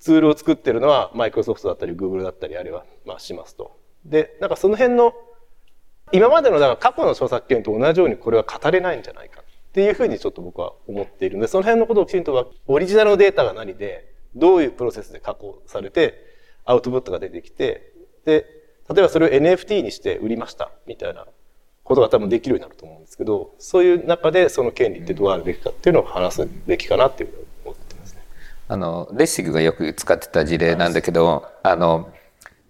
[0.00, 3.78] ツールを作ってるのはマイクロソフトだったり、グーグルだったり、あるいは、まあ、しますと。
[4.04, 5.14] で、なんかその辺の、
[6.10, 16.14] 今までの、だから過去の著作権と同じようにこれは語れないんじゃないかっていうふうにちょっと僕は思っているので、その辺のことをきちんとオリジナルのデータが何で、どういうプロセスで加工されて、
[16.64, 17.92] アウトプットが出てきて、
[18.24, 18.44] で、
[18.92, 21.26] 例えばそれを NFT にして売りましたみたいな
[21.84, 27.46] ことが多分できるようになると思うんですけど、そういう中でその権利ってどうあるべきかっていうのを話すべきかなっていうふうに
[28.68, 32.12] あの、レッシグがよく使ってた事例なんだけど、あの、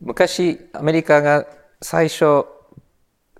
[0.00, 1.46] 昔、アメリカが
[1.80, 2.46] 最初、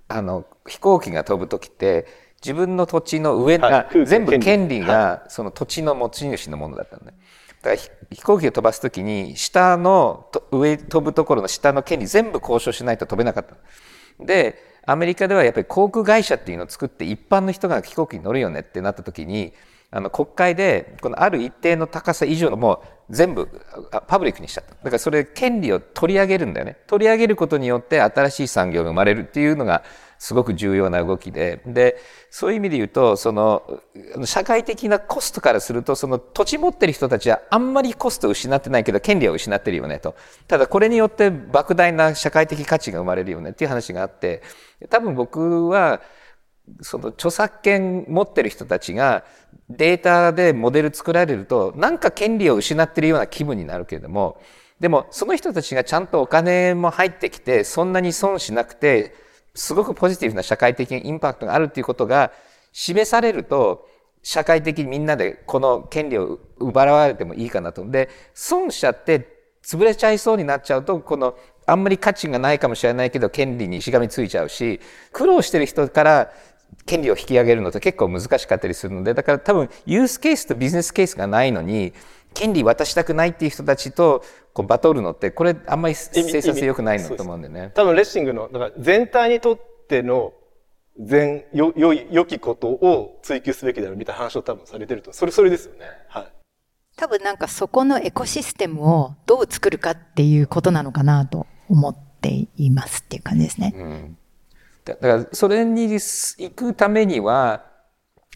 [0.07, 2.07] あの、飛行機が飛ぶ時って、
[2.43, 7.13] 自分の土地の上が、はい、全部権利がその土地の持ち主のものだったのね。
[7.61, 13.55] だから飛行機を飛ばす時に、下の、上飛ぶところの下の権利全部交渉しないと飛べなかった。
[14.23, 19.53] で、アメリカではやっぱり航空会社っていうのを作って一般の人が飛行機に乗るよねってなった時に、
[19.95, 23.47] あの国会でこのある一定の高さ以上のもう全部
[24.07, 24.71] パブリックにしちゃった。
[24.71, 26.77] だからそれ権利を取り上げるんだよね。
[26.87, 29.83] 取り上げることによって新しい産業が生まれるっていうのが
[30.17, 31.61] すごく重要な動きで。
[31.67, 31.97] で、
[32.31, 33.81] そういう意味で言うと、その、
[34.23, 40.15] 社会的なコストからすると、その土地持ってる人たちはあんまりコストを失ってないけど、権利を失ってるよねと。
[40.47, 44.41] ただこれによって莫大な社会的価値が生まれるよねっていう話があって、
[44.89, 46.01] 多分僕は、
[46.81, 49.25] その著作権持ってる人たちが
[49.69, 54.41] データでモデル作られるとなんか権利を失ってるような気分になるけれども
[54.79, 59.15] でもその人たちがちゃんとお金も入ってきてそんなに損しなくて
[59.55, 62.31] すごくポジティブな社会的インパクトがあるっていうことが
[62.71, 63.87] 示されると、
[64.23, 67.85] 社会的にみんなでこの権利を奪われてもいいかなと。
[67.89, 69.27] で、損しちゃって
[69.63, 74.79] 潰れちゃいそうになっちゃうと、このあんまり価値がないかもしれないけど、権利にしがみついちゃうし、
[75.11, 76.33] 苦労してる人から
[76.85, 81.93] 権利を引き上げるのって結構難しかったりするので、だから多分ユースケースとビジネスケースがないのに、
[82.33, 87.71] 権利渡したくないっていう人たちとこうバトるのって、これあんまり生産性良くないのと思うんでね。
[87.75, 90.33] 多分レッシングの、だから全体にとっての
[90.99, 95.11] 全、よ、良い、良きことを追求すべきだろうみたいな話を多分されてると。
[95.13, 95.85] それ、それですよね。
[96.07, 96.27] はい。
[96.95, 103.73] 多分なんかそこのエコシステムをどう作るかっていうことなのかなと思っていますっていう感じですね。
[103.75, 104.17] うん、
[104.85, 107.65] だからそれに行くためには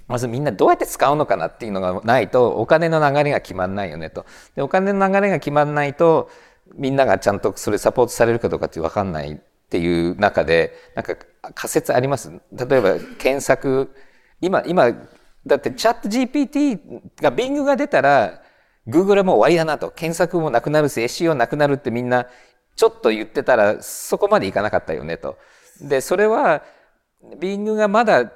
[0.08, 4.26] まずみんなどうやって使うのかなっていうのがないとお金の流れが決まんないよねと。
[4.56, 6.30] でお金の流れが決まんないと
[6.76, 9.38] みんながちゃんとそれサポートされるかどうかって分かんないっ
[9.70, 11.16] ていう中でなんか
[11.54, 12.32] 仮説あります？
[12.54, 13.94] 例えば検索
[14.40, 14.94] 今今
[15.46, 16.80] だってチャット GPT
[17.22, 18.42] が Bing が出たら
[18.88, 22.28] Google はもう終わりだなと検索もなくなるし SEO なくなるってみんな
[22.78, 25.38] ちょっと言ってたらそこまでいかなかったよねと。
[25.82, 26.64] でそれは
[27.40, 28.32] Bing がまだ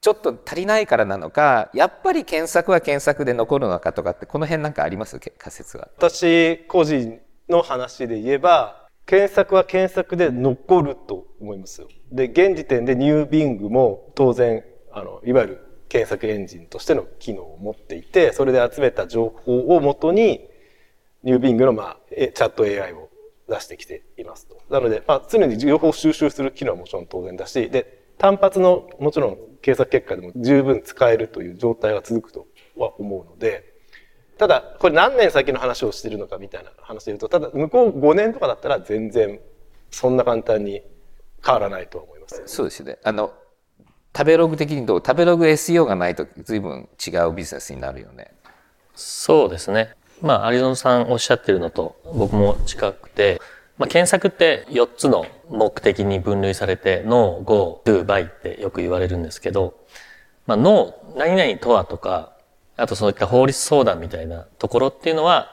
[0.00, 5.18] ちょっと足りないからなのかやっぱり検索は検索で残るのかとかってこの辺なんかあります？
[5.18, 5.88] 仮説は。
[5.98, 11.88] 私個人の話で言えば検索は検索で残ると思いますよ。
[12.12, 20.48] で現時点でニュービングも当然あのいわゆる検索エンジンとしての機能を持っていてそれで集めた情報をもとに
[21.24, 23.09] ニュービングの、まあ、チャット AI を
[23.50, 24.56] 出してきていますと。
[24.70, 33.74] なので、まあ、常に情報を収集する機能はもちろん当然だしで単発のもちろん検索結果でも十分使えるという状態が続くとは思うので
[34.38, 39.40] ただこれ何年先の話をしてるのかみたいな話で言うとただ向こう5年とかだったら全然
[39.90, 40.82] そんな簡単に
[41.44, 42.42] 変わらないと思います。
[42.46, 43.34] そうですねあの
[44.16, 45.02] 食べログ的にどう？
[45.04, 48.32] 食べログ SEO がないと随分違うビジネスになるよね。
[48.94, 49.94] そうですね。
[50.22, 53.40] まあ、有園さんおっしゃってるのと僕も近くて、
[53.78, 59.74] まあ、検索って4つの目的に分類されて、No, Go, Do, Buy ってよく言われるんですけど、
[60.46, 62.36] まあ、No、何々とはとか、
[62.76, 65.48] あとそういった法律相談みたいなところっていうのは、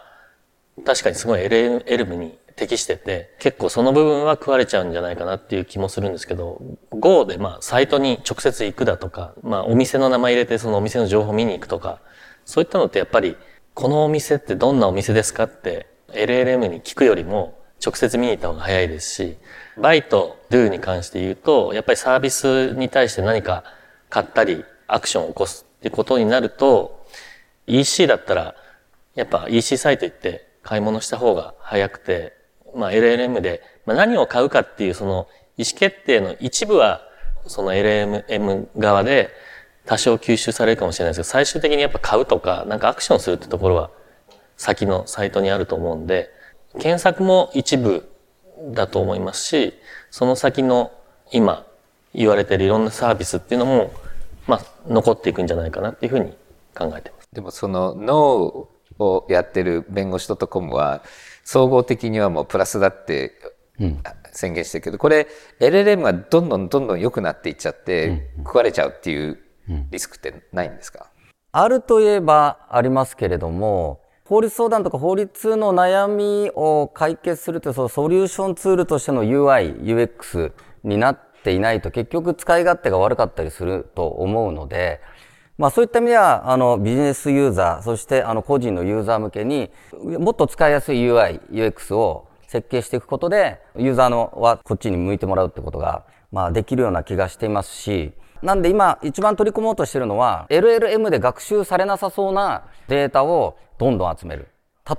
[0.86, 12.02] 確かにすごい LM に適してて、結構その部分は食われちゃうんじゃないかなっていう気もするんですけど、Go でまあサイトに直接行くだとか、まあお店の名前入れてそのお店の情報見に行くとか、
[12.46, 13.38] そういったのってやっぱり、
[13.78, 19.38] このお店ってどんなお店ですかって LLM に聞くよりも直接見に行った方が早いですし、
[19.80, 23.64] バイト、Do に関して言うと、やっぱりサービスに対して何か
[24.10, 27.06] 買ったり、アクションを起こすってことになると、
[27.68, 28.56] EC だったら、
[29.14, 32.34] やっぱ EC サイト行って買い物した方が早くて、
[32.76, 37.04] まあ LLM で、まあ、何を買うかっていうその意思決定の一部は、
[37.46, 39.30] その LLM 側で
[39.88, 43.90] 多少吸収されるかもしれないですけど、最終的にやっぱ買うとか、なんかアクションするってところは
[44.58, 46.30] 先のサイトにあると思うんで、
[46.74, 48.10] 検索も一部
[48.74, 49.74] だと思いますし、
[50.12, 50.92] その先の
[51.32, 51.66] 今
[52.14, 53.94] 言われてるいろんなサービスっていうのも、
[54.46, 56.36] まあ、残っていくんじゃないかなっていうふうに
[56.76, 57.30] 考えてます。
[57.32, 58.68] でもその脳
[59.00, 61.02] をやってる弁護士 .com は、
[61.46, 63.40] 総合的にはもうプラスだって
[64.34, 65.28] 宣言してるけど、これ
[65.62, 69.40] LLM がどんどんどんどん良くなっていっちゃって、食われちゃうっていう
[69.92, 71.10] リスクってないんですか、
[71.52, 80.52] あるといえばありますけれども、法律相談とか法律の悩みを解決するというそのソリューションツールとしての UI、UX
[80.84, 85.00] になっていないと結局使い勝手が悪かったりすると思うので、
[85.58, 89.72] まあそういった意味では、あのビジネスユーザー、そしてあの個人のユーザー向けに
[90.20, 104.48] もっと使いやすい UI、UX を設計していくことで、ユーザーのはこっちに向いてもらうってことが、まあできるような気がしていますし、なんで今一番取り組もうとしてるのは、LLM で学習されなさそうなデータをどんどん集める。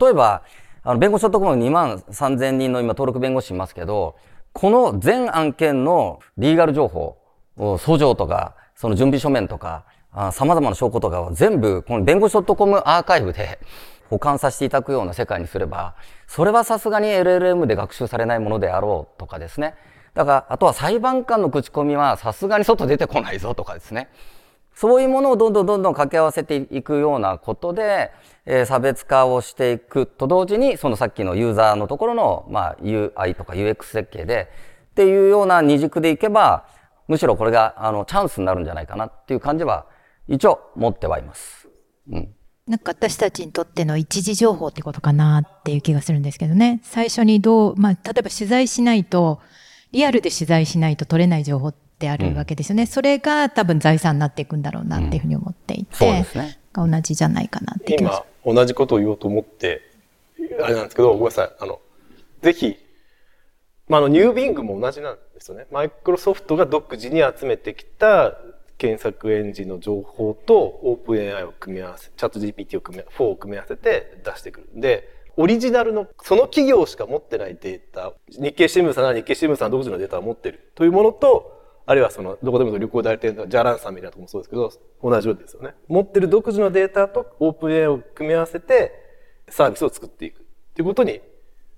[0.01, 0.43] 例えば、
[0.83, 4.17] あの、弁護士ところ2万3000人の今登録弁護士いますけど、
[4.53, 7.17] この全案件のリーガル情報、
[7.57, 9.85] 訴状とか、その準備書面とか、
[10.33, 13.59] 様々な証拠とかを全部、この弁護士 .com アーカイブで
[14.11, 15.95] 保管させていただくような世界にすれば、
[16.27, 19.75] それはさすがに LLM で学習されないものであろうとかですね。
[20.15, 24.09] だから、あとは裁判官の口コミはさすがに外出てこないぞとかですね。
[24.75, 28.13] そういうものをどんどんどんどん掛け合わせていくようなことで、
[28.47, 34.49] えー、差別化をしていくと同時に、そのさっきのユーザーのところの、まあ、UI とか UX 設計で、
[34.93, 36.67] っていうような二軸でいけば、
[37.09, 39.87] むしろこれが、あの、チャンスになるんじゃないかなっていう感じは、
[40.29, 41.69] 一応持ってはいます。
[42.13, 42.35] うん。
[42.69, 46.81] なんか私たちにとっての一時情報ってことかなっていう気がするんですけどね。
[46.85, 49.41] 最初にどう、まあ、例えば取材しないと、
[49.93, 52.87] リアルで取材しないと取れない情報っであるわけですよね。
[52.87, 56.59] それが多分財産になっていくんだろうなっていうふうに思っていて、そうですね。
[56.73, 59.83] が同じじゃないかなって今、同じことを言おうと思って、
[60.63, 61.51] あれなんですけど、ごめんなさい。
[61.59, 61.81] あの、
[62.43, 62.77] ぜひ、
[63.89, 65.67] まあ、あの、ニュービングも同じなんですよね。
[65.73, 68.37] マイクロソフトが独自に集めてきた
[68.77, 85.75] 検索エンジンの情報とオープン AI を組み合わせ、チャット GPT を組み、4を組み合わせて出してくるんで、オリジナルの、その企業しか持ってないデータ、日経新聞さんなら日経新聞さん独自のデータを持ってるというものと、あるいはその、どこでも旅行代理店とか、ジャランさんみたいなところもそうですけど、同じようですよね。
[85.87, 88.93] 持ってる独自のデータとオープン AI を組み合わせて、
[89.49, 90.43] サービスを作っていくっ
[90.75, 91.21] ていうことに、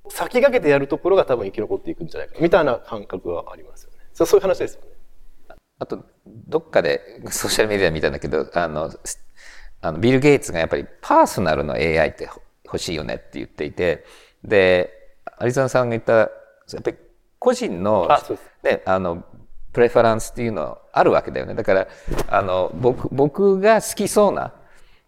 [0.09, 3.99] 先駆けてやるところが多分生き残っていくんじゃないか、みたいな感覚はありますよね。
[4.15, 5.57] そうそういう話ですよね。
[5.79, 8.91] あと、どっかでソーシャルメディア見たんだけど、あの、
[9.83, 12.27] あのビル・ゲイツがやっぱりパーソナルの AI って
[12.73, 14.05] 欲しいよねって言っていて、
[14.45, 14.93] で、
[15.39, 16.25] アリゾナさんが言った、や
[16.79, 16.97] っぱり
[17.39, 18.09] 個人の
[18.62, 19.25] ね、あの、
[19.73, 21.55] プレファランスっていうのあるわけだよね。
[21.55, 21.89] だから、
[22.29, 24.53] あの、僕、僕が好きそうな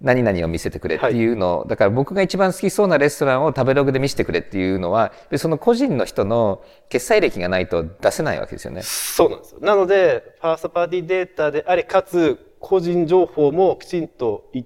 [0.03, 8.83] 何々を見せてくれっていうのを、だから僕が一番好きそうなレストランを食べログで見せてくれっていうのは、でその個人の人の決済歴がないと出せないわけですよね。
[8.83, 9.61] そうなんですよ。
[9.61, 14.63] なので、ファーストパーティーデータであり、かつ、個人情報もきちんとい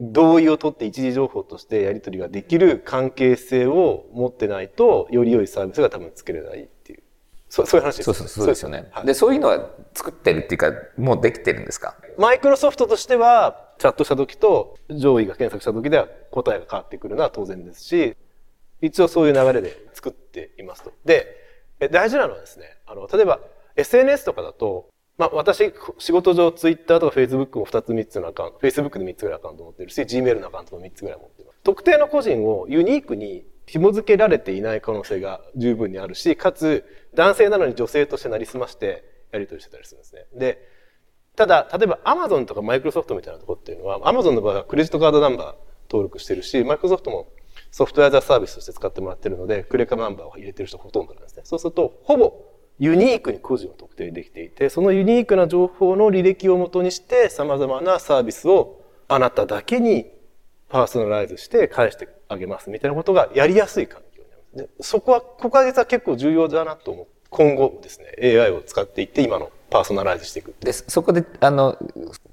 [0.00, 7.02] 同意を取って一時情報としてやり取りができる関係性を持ってないと、より良いサービスが多分作れないっていう。
[7.48, 8.88] そうそういう話ですそうそうそうですよね。
[8.92, 11.96] はいで、そういうのは作ってるっていうか、もうできてるんですか？
[12.18, 18.16] マイクロソフトとしては、チャットした時と上位が検索した時では答えが変わってくるのは当然ですし、
[18.80, 20.92] 一応そういう流れで作っていますと。
[21.04, 21.26] で、
[21.80, 23.40] え大事なのはですね、あの、例えば
[23.76, 24.88] SNS とかだと、
[25.18, 31.58] まあ私、仕事上 Twitter とか Facebook も2つ3つのアカウント、Facebook で3つぐらいアカウント持ってるし、Gmail のアカウントも3つぐらい持ってます。
[31.64, 40.24] 特定の個人をユニークに紐付けられていない可能性が十分にあるし、かつ男性なのに女性としてなりすましてやり取りしてたりするんですね。
[40.34, 40.58] で、
[41.34, 45.56] ただ、例えば Amazon とか Microsoft みたいなとこっていうのは、Amazon の場合はクレジットカードナンバー
[45.90, 47.28] 登録してるし、Microsoft も
[47.70, 51.42] ソフトウェアザサービスとして使ってもらってるので、クレカナンバーを入れてる人ほとんどなんですね。
[51.44, 52.32] そうすると、ほぼ
[52.78, 60.06] ユニークに個人を特定できていて、そのユニークな情報の履歴をもとにして、様々なサービスをあなただけに
[60.68, 64.78] パーソナライズして返してあげますみたいなことがやりやすい環境になります。
[64.78, 67.06] でそこは、ここは実は結構重要だなと思う。
[67.30, 70.54] 今後ですね、AI を使っていって今のパーソナライズしていく。
[70.60, 71.76] で、そこで、あの、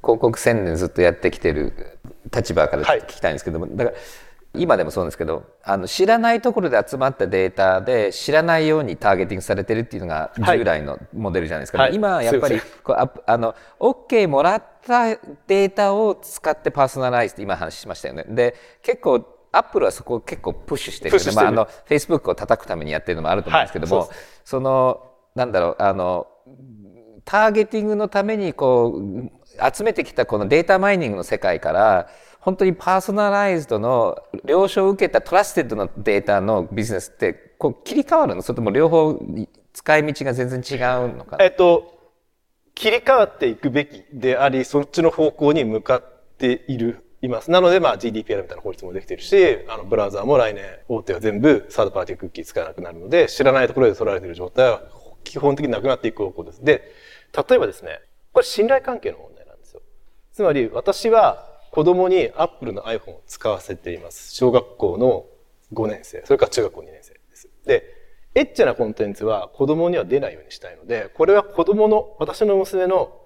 [0.02, 1.74] 広告宣伝ずっとやってきてる
[2.34, 3.98] 立場からはい聞きたいんですけども、だから、
[4.62, 10.58] 今でもそうなんですけど、あの、知らないところで集まったデータで、知らないようにターゲティングされてるっていうのがはい。
[10.58, 11.80] 従来のモデルじゃないですか。
[11.80, 11.96] はい。
[11.96, 15.16] 今はやっぱりこうああの、OK もらった
[15.48, 18.26] データを使ってパーソナライズって今話しましたよね。
[18.28, 21.36] で、結構、アップルはそこを結構プッシュしてるしてる。
[21.36, 24.08] まあ、あの、Facebook を叩くためにやってるのもあると思うんですけども、はい
[24.44, 26.28] その、なんだろう、あの、
[27.26, 29.32] ターゲティングのためにこう
[29.76, 32.08] 集めてきたこのデータマイニングの世界から
[32.46, 38.44] 本当に personalized の了承を受けた trusted のデータのビジネスってこう切り替わるの？
[38.44, 39.20] それとも両方
[39.74, 40.76] 使い道が全然違
[41.06, 41.38] うのか？
[41.40, 42.12] えっと、
[42.76, 46.04] 切り替わっていくべきであり、そっちの方向に向かっ
[46.38, 47.50] ている、います。
[47.50, 54.84] なので、まあ GDPR みたいな法律もできてるし、あの、ブラウザーも来年、大手は全部サードパーティークッキー使えなくなるので、知らないところで取られている状態は
[55.24, 56.64] 基本的になくなっていく方向です。
[56.64, 56.94] で、
[57.50, 58.02] 例えばですね、
[58.34, 59.82] これ信頼関係の問題なんですよ。
[60.32, 64.34] つまり、私は子供に Apple の iPhone を使わせています。
[64.34, 65.26] 小学校の
[65.74, 67.50] 5年生、それから中学校2年生です。
[67.66, 67.84] で、
[68.34, 73.20] エッチなコンテンツは子供には出ないようにしたいので、これは子供の、私の娘の、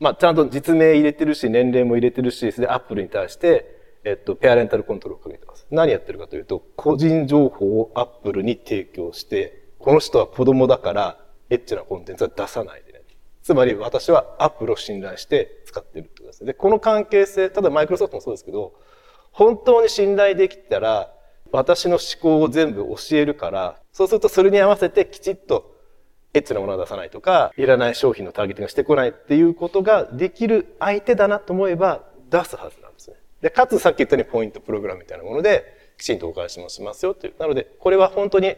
[0.00, 5.68] まあ、ちゃんと実名入れてるし、年齢も入れてるし、それで Apple に対して、えっと、ペアレンタルコントロールをかけてます。
[5.70, 12.82] 何やってるかというと、個人情報を Apple に提供して、この人は子供だから、エッチなコンテンツは出さない。
[13.46, 16.48] つまり私は Apple を信頼して使ってるってことですね。
[16.48, 18.74] で、この関係性、ただマイクロソフトもそうですけど、
[19.30, 21.12] 本当に信頼できたら、
[21.52, 25.76] 私の思考を全部教えるから、そうするとそれに合わせてきちっと
[26.34, 33.16] エッチなものは出さないとか、いらない商品のターゲティングがしてこないっていうことができる相手だなと思えば出すはずなんですね。
[33.42, 37.34] で、かつさっき言ったようにポイントプログラムみたいなもので、きちんとお返しもしますよという。
[37.38, 38.56] なので、これは本当に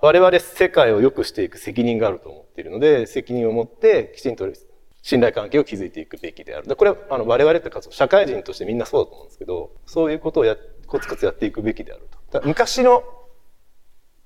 [0.00, 4.46] 我々世界を良くしていく責任があると思うっているので、責任を持ってきちんと
[5.02, 6.68] 信頼関係を築いていくべきである。
[6.68, 12.42] でこれはあの我々ってか社会人としてみんなそうだと思うんですけど、そういうことをやコツコツやっていくべきであると。
[12.46, 13.02] 昔の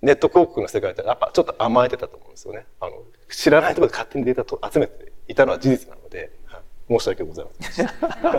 [0.03, 2.67] ネット広告の世界ってやっぱちょっと甘えてたと思うんですよね。
[2.81, 2.93] あの
[3.31, 7.89] 知らないところで勝手にデータと集めていたのは事実なので、はい申し訳ございません。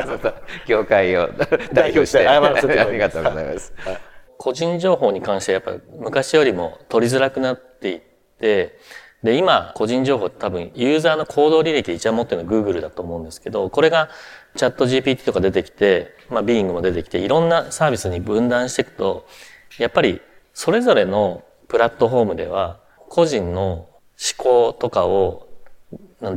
[0.68, 1.30] 業界を
[1.74, 3.74] 代表して謝らせてありがとうございます。
[4.38, 8.02] 個人情報に関してやっぱ昔よりも取りづらくなっていっ
[8.40, 8.78] て、
[9.28, 14.07] で、今、個人情報って多分、ユーザーの行動履歴で一番持ってるのは Google だと思うんですけど、これが
[14.55, 19.28] チャット GPT とか出てきて、まあ、ビーイングも出てきて、いろんなサービスに分断していくと、
[19.80, 20.21] やっぱり、
[20.53, 23.89] それぞれのプラットフォームでは、個人の思
[24.38, 25.49] 考とかを、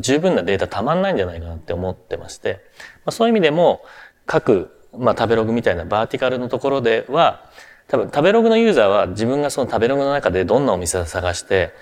[0.01, 2.65] 十分なデータたまんないんじゃないかなって思ってまして、
[3.05, 3.83] まあ、そういう意味でも、
[4.27, 7.45] 各、まあ、食べログみたいなバーティカルのところでは、
[7.87, 11.73] 多分食べログのユーザーは自分がその食べログの中でどんなお店を探して、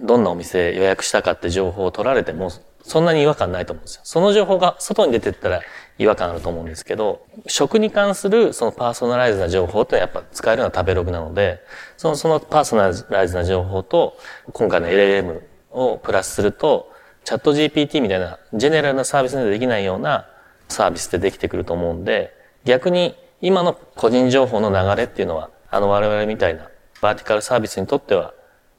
[0.00, 2.50] どんなお店予約したかって情報を取られても、
[2.82, 4.00] そんなに違和感ないと思うんですよ。
[4.04, 5.60] その情報が外に出てったら
[5.98, 11.60] 違和感あると思うんですけど、食に関するそのパーソナライズな情報ってやっぱ使えるのは食べログなので、
[11.96, 14.16] そのそのパーソナライズな情報と、
[14.52, 15.42] 今回の LLM
[15.72, 16.92] をプラスすると、
[17.24, 20.28] チャット GPT みたいなジェネラルなサービスでできないような
[20.68, 22.32] サービスってできてくると思うんで、
[22.64, 26.68] 逆に今の個人情報の流れっていうのは、あの我々みたいな
[27.00, 28.32] バーティカルサービスにとっては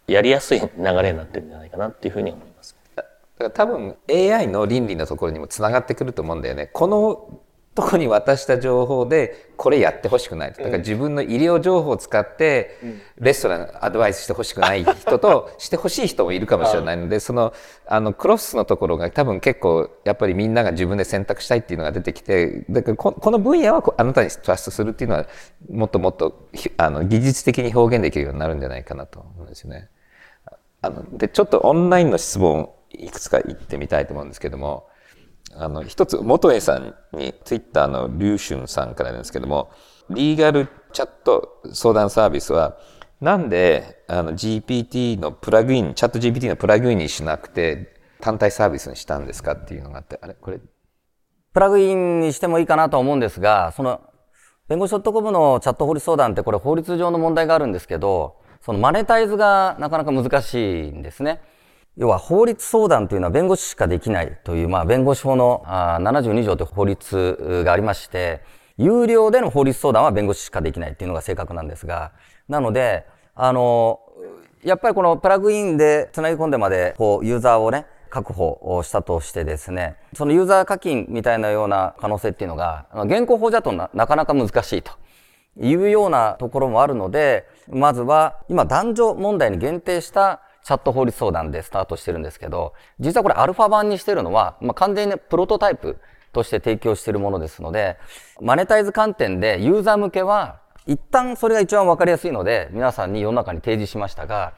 [0.08, 0.68] やりやすい流
[1.02, 2.76] れになってるんじゃないかなっていうふうに思います。
[2.96, 6.68] だから多分 AI の倫理のところにもつながってくると思うんだよね。
[6.74, 7.42] この
[7.76, 10.52] とこに渡した情報でこれやってほしくない。
[10.52, 12.80] だから自分の医療情報を使って
[13.20, 17.54] レストランアドバイスしてほしくない人と してほしい人もいるかもしれないので、その
[17.86, 25.28] あのクロスのところが多分結構やっぱりみんなが自分で選択したいっていうのが出てきて、だからこの分野はあなたにトラストするっていうのは
[25.70, 26.48] もっともっと
[26.78, 29.90] あの技術的に表現できるようになるんじゃないかなと思うんですよね。
[30.82, 34.88] あの、で、ちょっとオンラインの質問いくつか言ってみたいと思うんですけども、
[35.56, 39.72] あの、一つ、元江さんに、ツイッターのリュウシュンさんからなんですけども、
[40.10, 42.78] リーガルチャット相談サービスは、
[43.22, 50.36] なんで、あの、GPT のプラグイン、チャット GPT のプラグインにしなくて、単体サービスにしたんですかっていうのがあって、あれ？
[50.36, 50.60] これ？
[51.54, 54.02] プラグインにしてもいいかなと思うんですが、その、
[54.68, 61.42] 弁護士 .com のチャット法律相談ってこれ法律上の問題があるんですけど、そのマネタイズがなかなか難しいんですね。
[61.96, 68.42] 要は法律相談というのは弁護士しかできないという、まあ弁護士法の72条という法律がありまして、
[68.78, 72.12] 有料での法律相談は弁護士しかできないっていうのが正確なんですが、
[72.48, 74.00] なので、あの、
[74.64, 84.92] やっぱりこのプラグインで繋ぎ込んでまで、こう、ユーザーをね、確保したとしてですね、そのユーザー課金みたいなような可能性っていうのが、現行法だとなかなか難しいと。
[85.62, 95.98] いうようなところもあるので、まずは今男女問題に限定したチャット法律相談でスタートしてるんですけど、実はこれアルファ版にしてるのは、まあ、完全にプロトタイプ
[96.34, 97.98] として提供しているものですので、
[98.42, 104.54] マネタイズ観点でユーザー向けは、一旦それが一番わかりやすいので、皆さんに世の中に提示しましたが、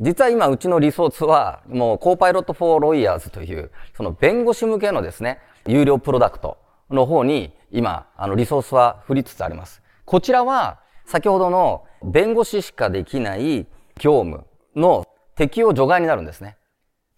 [0.00, 6.56] 実は今うちのリソースは、もうコーパイロットフォーロイヤーズという、その弁護士向けのですね、有料プロダクト
[6.88, 9.82] の方に今、あのリソースは振りつつあります。
[10.08, 13.66] こちらは、先ほどの弁護士しかできない
[13.98, 15.06] 業務の
[15.36, 16.56] 適用除外になるんですね。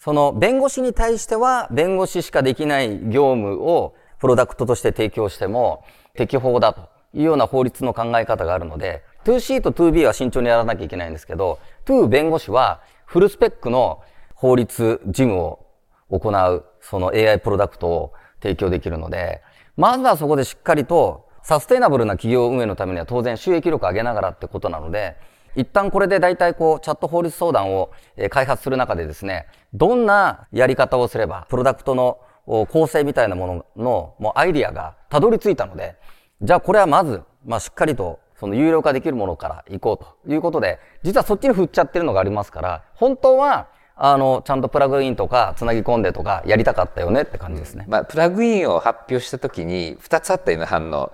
[0.01, 5.85] その弁護士に対しては弁護士しかできない業務をプロダクトとして提供しても
[6.15, 14.03] 適法だというような法律の考え方があるので、2C と 2B は慎重にやらなきゃいけないんですけど、2弁護士はフルスペックの
[14.35, 15.65] 法律事務を
[16.11, 18.13] 行うその AI プロダクトを
[18.43, 19.43] 提供できるので、
[19.77, 25.17] まずはそこでしっかりとサステイナブルな企業運営のためには当然収益力上げながらってことなので、
[25.57, 27.91] 一旦これで大体こう、チャット法律相談を
[28.31, 35.97] 開発する中でですね、どんなやり方をすれば、プロダクトの構成みたいなもののもうアイディアがたどり着いたので、
[36.41, 43.69] じゃあこれはまず、まあしっかりとその有料化できるものから行こうということで、実はそっちに振っちゃってるのがありますから、本当は
[44.03, 47.85] あの、ちゃんとプラグインとか、つなぎ込んでとか、やりたかったよねって感じですね。
[47.87, 51.13] まあ、プラグインを発表したときに、二つあったような反応。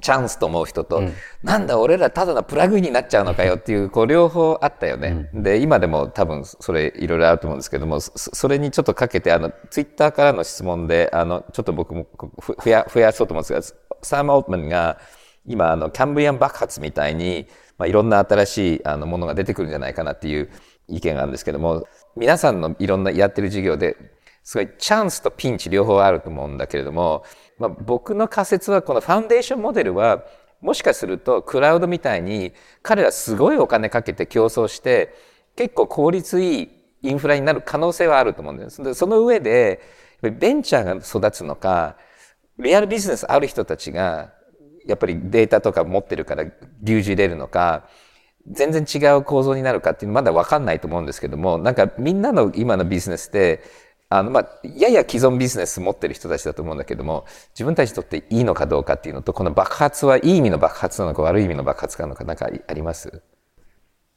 [0.00, 1.12] チャンスと思う人と、うん、
[1.42, 5.28] なんだ俺らただのプラグインになっちゃうのかよっていう、こう両方あったよね。
[5.34, 12.06] うん、で、今でも多分それいろいろあると思うんですけども、それにちょっとかけて、あの、ツイッターからの質問で、あの、ちょっと僕も
[12.64, 14.98] 増や、増やそうと思うんですが、サーマ・オートマンが
[15.46, 20.50] 今、あの、キャンブリアン爆発みたいに、まあ、いろんな新しいあのものが出てくるんじゃないかなっていう
[20.92, 21.86] 意見があるんですけども、
[22.16, 23.96] 皆さんのいろんなやってる授業で、
[24.44, 27.24] すごいチャンスとピンチ両方あると思うんだけれども、
[27.58, 30.24] まあ、僕の仮説はこのファンデーションモデルは、
[30.60, 35.12] もしかするとクラウドみたいに彼らすごいお金かけて競争して
[35.56, 36.68] 結構効率いい
[37.02, 38.80] インフラになる可能性はあると思うんです。
[38.80, 39.80] でその上で
[40.22, 40.94] ベンチャーが
[41.28, 41.96] 育つのか
[42.58, 44.32] リアルビジネスある人たちが
[44.86, 46.44] やっぱりデータとか持ってるから
[46.82, 47.88] 牛耳れるのか
[48.50, 53.62] 全然違う構造になるかっていうのまだわかんないと思うんですけども、なんかみんなの今のビジネスで、
[54.08, 57.24] あの、まあ、やや既存ビジネス持ってる人たちだと思うんだけども、
[57.54, 63.22] 自分たちにとっていいのかどうかっていうのと、この爆発はいい意味の爆発なのか悪い意味の爆発なのかなんかあります？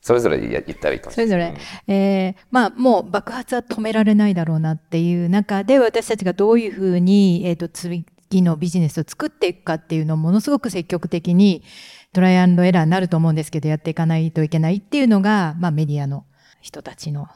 [0.02, 1.52] それぞれ言ったらいいかもしれない。
[1.52, 11.64] それぞれ、えーまあもう爆発は止められないだろうなっていう中で私たちがどういうふうに、えー、と次のビジネスを作っていくかっていうのをものすごく積極的に
[12.16, 16.26] トライアンドエラーになると思うんですけどやっていかないといけないっていうのが、まあ、メディアの
[16.62, 17.28] 人たちの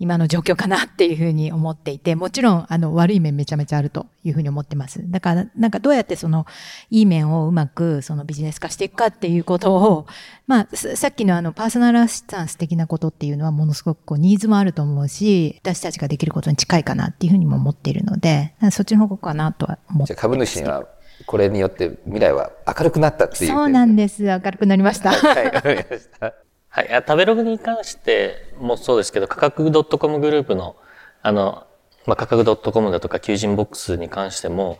[0.00, 5.02] 今の状況かなっていうふうに思っていて、もちろん、あの、悪い面めちゃめちゃあるというふうに思ってます。
[5.10, 6.46] だから、なんかどうやってその、
[6.88, 10.06] いい面をうまく、そのビジネス化していくかっていうことを、
[10.46, 20.08] まあ、さっきのあの、パーソナルアシスタンス的なことっていうのはものすごくこう、ニーズもあると思うし、私たちができることに近いかなっていうふうにも思っているので、そっちの方向かなとは思ってます。
[20.08, 20.86] じゃ株主には、
[21.26, 23.50] これによって未来は明るくなったっていう。
[23.50, 24.22] そうなんです。
[24.22, 25.12] 明るくなりました。
[25.12, 26.34] はい、わかりました。
[26.68, 27.04] はい。
[27.06, 30.76] 食べログに関してもそうですけど、価格 .com グループの、
[31.22, 31.66] あの、
[32.06, 34.78] まあ、価格 .com だとか求人ボックスに関しても、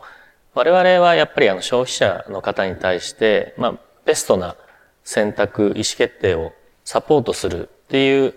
[0.54, 3.74] 我々はやっぱりあの消費者の方に対して、まあ、
[4.04, 4.56] ベストな
[5.04, 6.52] 選択、意思決定を
[6.84, 8.34] サポートするっていう、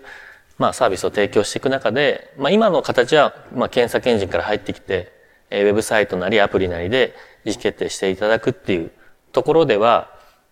[0.58, 5.12] まあ、サービスを提供していく中で、まあ、今の形は、まあ、検索エンジンから入ってきて、
[5.50, 7.14] ウェブサイトなりアプリなりで
[7.44, 8.92] 意思決定していただくっていう
[9.32, 10.10] ところでは、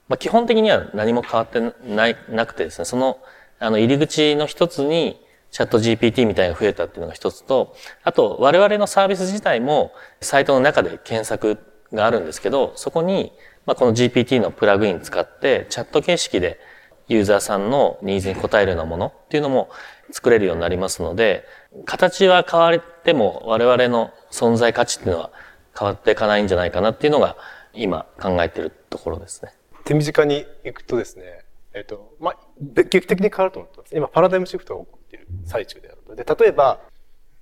[0.09, 3.19] まあ、基本的には何も変わってない、なくてですね、その、
[3.59, 5.21] あの、入り口の一つに、
[5.51, 11.59] チャット GPT みたいなのが増えたっていうのが一つと、あと、我々のサービス自体も、サイトの中で検索
[11.93, 13.33] があるんですけど、そこに、
[13.67, 16.59] まあ、この GPT のプラグイン使って、チャット形式で
[17.09, 19.71] ユーザーさんのニーズに応えるようなものっていうのも
[20.11, 21.45] 作れるようになりますので、
[21.85, 25.31] 形は変わっても我々の存在価値っていうのは
[25.79, 27.37] 変わっていかないんじゃないかなっていうのが
[27.73, 29.53] 今考えているところですね。
[29.85, 31.45] 手短に行くとですね、
[31.75, 33.97] えっ、ー、と、まあ、劇的に変わると思ってます。
[33.97, 36.15] 今、パラダイムシフトが起こっている最中であると。
[36.15, 36.81] で、例えば、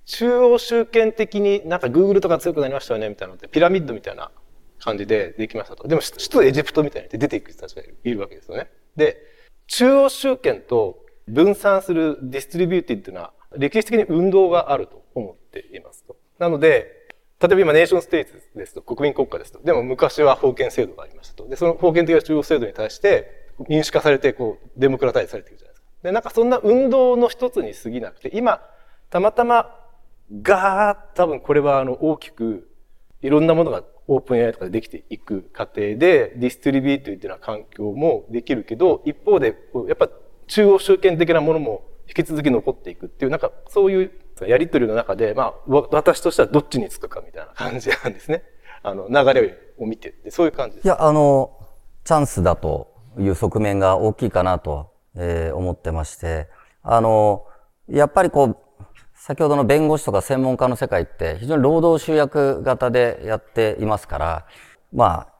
[0.05, 4.31] 中央集権的になんか Google とか強くなりましたよね、みたいなので、ピラミッドみたいな
[4.79, 5.87] 感じでできましたと。
[5.87, 8.69] でも、首都エジプトみたいに出ていく人たちがいるわけですよね。
[8.95, 9.17] で、
[9.67, 16.15] 中央集権と分散する distributed っていうのは、歴史的に運動があると思っていますと。
[16.39, 17.00] なので、
[17.41, 19.59] 例えば今 nation states ですと、国民国家ですと。
[19.63, 21.47] でも昔は封建制度がありましたと。
[21.47, 25.87] で、その封建的な中央制度に対して民主化されて、こう、 democratize されているじゃないですか。
[26.03, 28.61] で、なんかそんな運動の一つに過ぎなくて、今、
[29.09, 29.75] たまたま、
[30.41, 32.69] ガーッ多分これはあの大きく、
[33.21, 40.09] いろんなものがオープン AI とかでできていく過程で、 distribute というような環境もできるけど、一方で、やっぱ
[40.47, 44.11] 中央集権的なものも引き続き残っていくっていう、なんかそういう
[44.47, 45.53] やりとりの中で、まあ、
[45.91, 48.43] 私としてはどっちにつくかみたいな感じなんですね。
[48.83, 50.85] あの、流れを見てそういう感じです。
[50.85, 51.51] いや、あの、
[52.03, 56.47] チャンスだという側面が大きいかなと、えー、思ってまして、
[56.83, 57.45] あの、
[57.87, 58.57] やっぱりこう、
[59.13, 64.45] 先ほどの弁護士とか専門家の世界って非常に労働集約型でやっていますから、
[64.91, 65.31] まあ、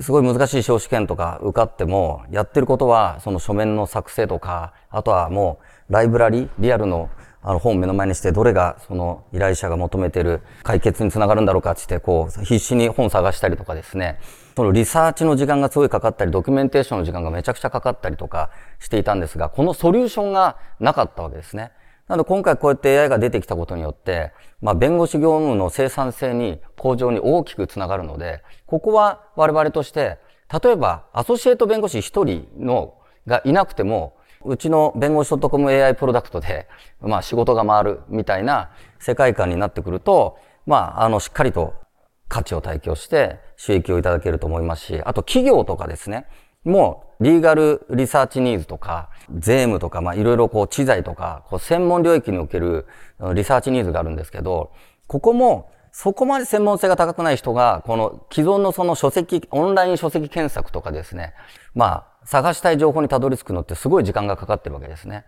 [0.00, 7.10] すごい難しい小試験とか受かっても、やってることはその書面の作成とか、あとはもうライブラリ、リアルの
[7.42, 14.18] あの本を目の前にしてどれがその依頼者が求めてる解決につながるんだろうかってってこう必死に本探したりとかですね、
[14.56, 21.72] そのリサーチの時間がすごいかかったり、ドキュメンテーションの時間がめちゃくちゃかかったりとかしていたんですが、このソリューションがなかったわけですね。
[22.08, 30.18] なので今回こうやって AI が出てきたことによって、まあ弁護士業務の生産性に向上に大きくつながるので、ここは我々として、
[30.62, 32.94] 例えばアソシエイト弁護士一人の
[33.26, 34.15] がいなくても、
[34.46, 36.68] うちの弁護士 .comAI プロダクトで、
[37.00, 41.74] まあ仕事が回るみたいな世界観になってくると、まあ、あの、しっかりと
[42.28, 46.26] 価値を提供して収益をいただけると思いますし、あと企業とかですね、
[46.64, 52.86] もう、リーガルリサーチニーズとか、税務とか、まあ、いろいろこう、知財とか、こう、専門領域における
[53.34, 54.72] リサーチニーズがあるんですけど、
[55.06, 61.32] ここも、そこまで専門性が高くない人が、この既存のその書籍、オンライン書籍検索とかですね、
[61.74, 65.24] まあ、探したい情報にたどり着くのってすごい時間がかかってるわけですね。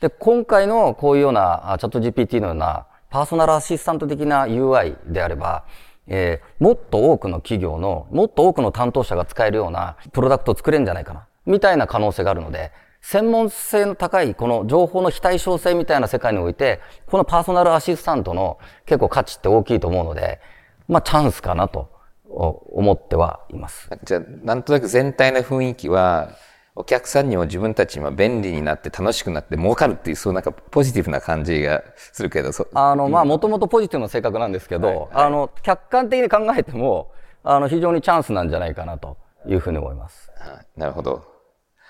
[0.00, 5.64] で、今回のこういうようなチャット GPT のようなパーソナルアシスタント的な UI であれば、
[6.06, 20.40] えー、もっと多くの企業の、もっと多くの担当者が使えるようなプロダクトを作れるんじゃないかな、みたいな可能性があるので、専門性の高い、この情報の非対称性みたいな世界において、このパーソナルアシスタントの結構価値って大きいと思うので、
[20.88, 21.90] まあチャンスかなと
[22.30, 23.90] 思ってはいます。
[24.04, 26.30] じゃあ、なんとなく全体の雰囲気は、
[26.76, 37.12] お客さんにも自分たちも便利になって楽しくなって儲かるっていう、そうなんかポジティブな感じがするけど、あの、まあ、もともとポジティブな性格なんですけど、はいはい、あの、客観的に考えても、
[37.42, 39.16] あの、非常にチャンスなんじゃないかなと
[39.46, 40.30] いうふうに思います。
[40.38, 41.24] はい、なるほど。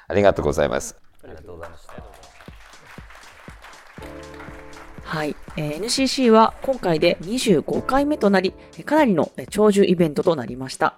[0.08, 0.96] ありがとうございます。
[1.22, 2.09] ありがとうございました。
[5.10, 8.54] はい、えー、NCC は今回で25回目となり、
[8.84, 10.94] かなりの長寿イベントとなりました。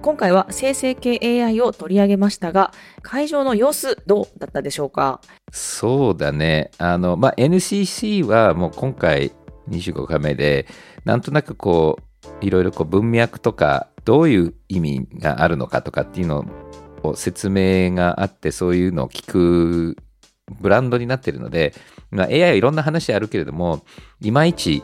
[0.00, 5.20] 今回は生成系 AI を取り上げましたが、会場の様子どうだったでしょうか？
[5.52, 6.70] そうだね。
[6.78, 9.30] あの、まあ、NCC はもう今回
[9.68, 10.66] 25回目で、
[11.04, 16.46] なんとなくこう、いろいろこう文脈とか、どういう意味があるのかとかっていうの
[17.02, 19.96] を説明があって、そういうのを聞く
[20.62, 21.74] ブランドになってるので、
[22.10, 23.84] まあ、AI はいろんな話あるけれども、
[24.20, 24.82] いまいち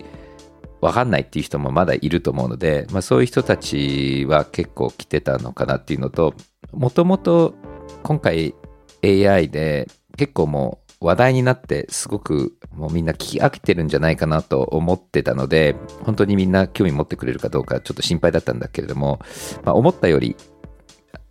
[0.80, 6.34] わかんないっていう人もまだいると思うので、まあ、そういう人たちは結構来てたのかなっていうのと、
[6.72, 7.54] もともと
[8.02, 8.54] 今回
[9.02, 19.20] AI で結構もう話題になってすごくもうみんな聞き飽きてるんじゃないかなと思ってたので、本当にみんな興味持ってくれるかどうかちょっと心配だったんだけれども、
[19.64, 20.36] まあ、思ったより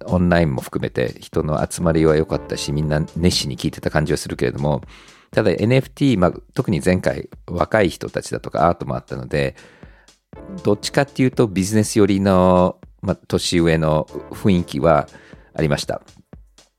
[0.05, 4.81] オンラインも含めて人の集まりは良かったし、みんな熱心に聞いてた感じはするけれども、
[5.35, 9.57] ただ NFT、まあ、特に前回若い人たちだとかアートもあったので、
[10.63, 15.09] どっちかっていうとビジネス寄りの、まあ、年上の雰囲気は
[15.53, 16.01] ありました。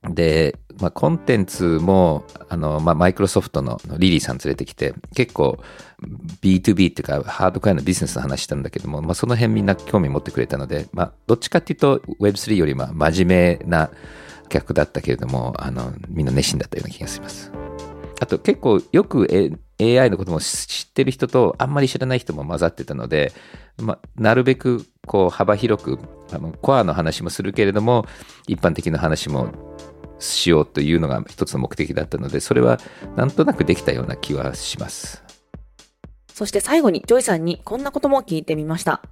[0.09, 5.59] で、まあ、コンテンツも、あの、まあ、マイクロソフトのリリーさん連れてきて、結構
[6.41, 13.91] B2B っていうか、ハードカイのビジネスの話したんだけども、まあ、その辺みんな興味持ってくれたので、まあ、どっちかっていうと Web3 よりま真面目な
[14.49, 17.66] 客だったけれども、あの、みんな熱心だったような気がします。
[18.21, 19.29] あと結構よく
[19.81, 23.33] AI のことも知ってる人とあんまり知らない人も混ざってたので、
[23.79, 25.99] ま、なるべくこう幅広く
[26.33, 28.07] あのコアの話もするけれども
[28.49, 29.51] 一般的な話も
[30.19, 32.81] しようというのが一つの目的だったのでそれは
[33.17, 35.23] なんとなくできたような気はします。
[36.33, 39.03] そして最後にジョイさんにこんなことも聞いてみました。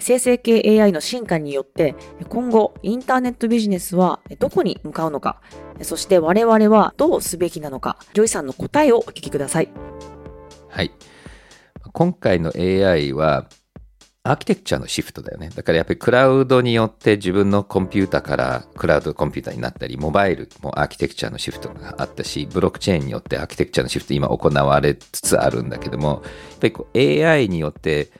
[0.00, 1.94] 生成系 AI の進化によって
[2.28, 5.40] 今後インターネットビジネスはどこに向かうのか
[5.82, 9.68] そして我々はどうすべきなのかジョイさんの答えをお聞きください
[10.68, 10.92] はい
[11.92, 13.48] 今回の AI は
[14.28, 15.48] アーキテクチャのシフトだよね。
[15.48, 28.10] だからやっぱりクラウドによって自分のコンピュータからクラウドコンピュータになったり、モバイルもアーキテクチャのシフトがあったし、ブロックチェーンによってアーキテクチャのシフト今行われつつあるんだけども、やっぱりこう AI によって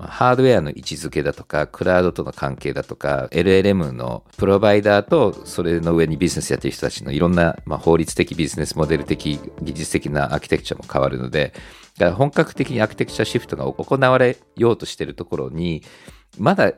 [0.00, 11.52] まハードウェアの位置づけだとか、クラウドとの関係だとか、LLM のプロバイダーと、それの上にビジネスやってる人たちのいろんな、まあ、法律的、ビジネスモデル的、技術的なアーキテクチャも変わるので、
[11.98, 15.82] だから本格的にアーキテクチャシフトが行われようとしてるところに、
[16.38, 16.72] まだ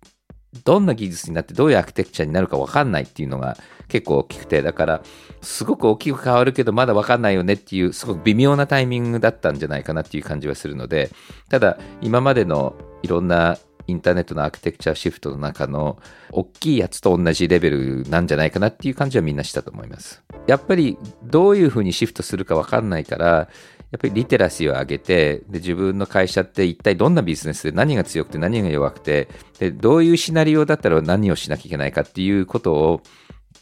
[0.65, 3.57] どんな技術になってどういうアーキテクチャになるか分かんないっていうのが
[3.89, 5.03] 結構大きくて、だから
[5.41, 11.11] すごく大きく変わるけどまだ分かんないよねっていう、すごく微妙なタイミングだったんじゃないかなっていう感じはするので、
[11.49, 15.99] ただ今までのいろんなインターネットのアーキテクチャシフトの中の
[16.31, 20.23] 大きいやつと同じレベルなんじゃないかなっていう感じはみんなしたと思います。
[20.47, 23.49] やっぱりどういうふうにシフトするか分かんないから、
[23.93, 29.29] やっぱりリテラシーを上げてで自分の会社って一体どんなビジネスで何が強くて何が弱くて
[29.59, 33.03] でどういうシナリオだったら何をしなきゃいけないかっていうことを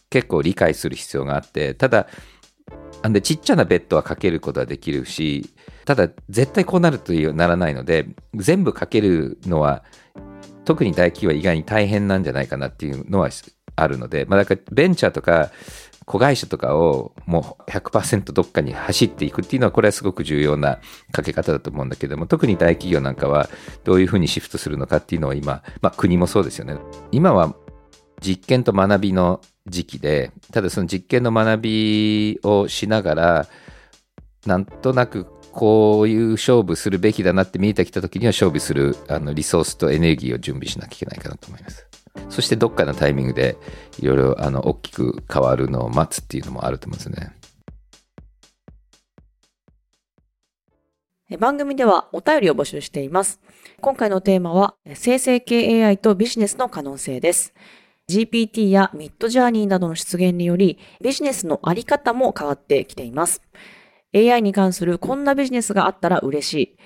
[0.08, 2.06] 結構理解する必要があってただ
[3.02, 5.50] でちっちゃなベッドはかけることはできるし
[5.84, 9.82] ただ絶対こうなるというならないので全部かけるのは
[10.64, 13.30] 特に大企業は意外に大変なんじゃないかなっていうのは
[13.76, 15.50] あるので、まあ、だからベンチャーとか
[16.04, 20.80] 子会社とかをもう100%どっかに走っていくっていうのはこれはすごく重要な
[21.12, 23.48] かけ方だと思うんだけども特に大企業なんかは
[23.84, 26.78] どういうふうにシフトするのかっていうのは今、まあ、国もそうですよね。
[27.12, 27.54] 今は
[28.20, 33.46] 実験と学びの時期でただその実験の学びをしながら
[34.46, 41.86] なんとなくこういう勝負するべきだなって見えてきた時には勝負するあのリソースとエネルギーを準備しなきゃいけないかなと思います。
[42.28, 43.56] そしてどっかのタイミングで
[43.98, 47.36] いろいろあの大きく変わるのを待つっていうのもあると思うんですね。
[51.38, 53.40] 番組ではお便りを募集しています。
[53.80, 57.54] 今回のテーマは生成系 AI とビジネスの可能性です。
[58.08, 63.42] GPT やミッドジャーニーなどの出現によりビジネスのあり方も変わってきています。
[64.14, 66.76] AI に関するこんなビジネスがあったら嬉し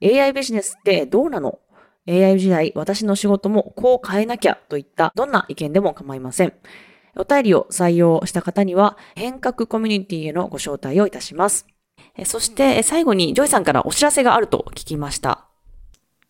[0.00, 0.20] い。
[0.20, 1.60] AI ビジネスってどうなの
[2.08, 6.52] ?AI 時代、私の仕事もこう変えなきゃといったどんな意見でも構いません。
[7.16, 11.66] お便りを採用した方には変革コミュニティへのご招待をいたします。
[12.24, 15.46] そして最後にジョイさんからお知らせがあると聞きました。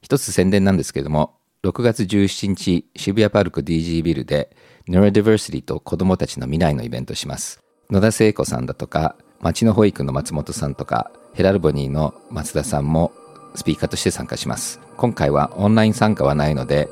[0.01, 4.55] 一つ宣伝なんですけれども、6月17日渋谷パルコ DG ビルで
[4.89, 7.61] ニューロダイバーシティと子供たちの未来のイベントします。
[7.91, 13.13] 野田聖子さんだとかまちの保育の松本さんとか、ヘラルボニーの松田さんも
[13.55, 14.81] スピーカーとして参加します。
[14.97, 16.89] 今回はオンライン参加はないので、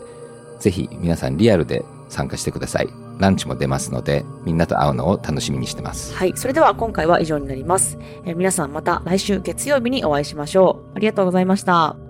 [0.59, 2.89] ぜひ皆さんリアルで参加してください。
[3.19, 6.13] ランチも出ますので、みんなと会うのを楽しみにしてます。
[6.15, 6.33] はい。
[6.37, 7.99] それでは今回は以上になります。
[8.25, 10.97] え、皆さんまた来週月曜日にお会いしましょう。
[10.97, 12.10] ありがとうございました。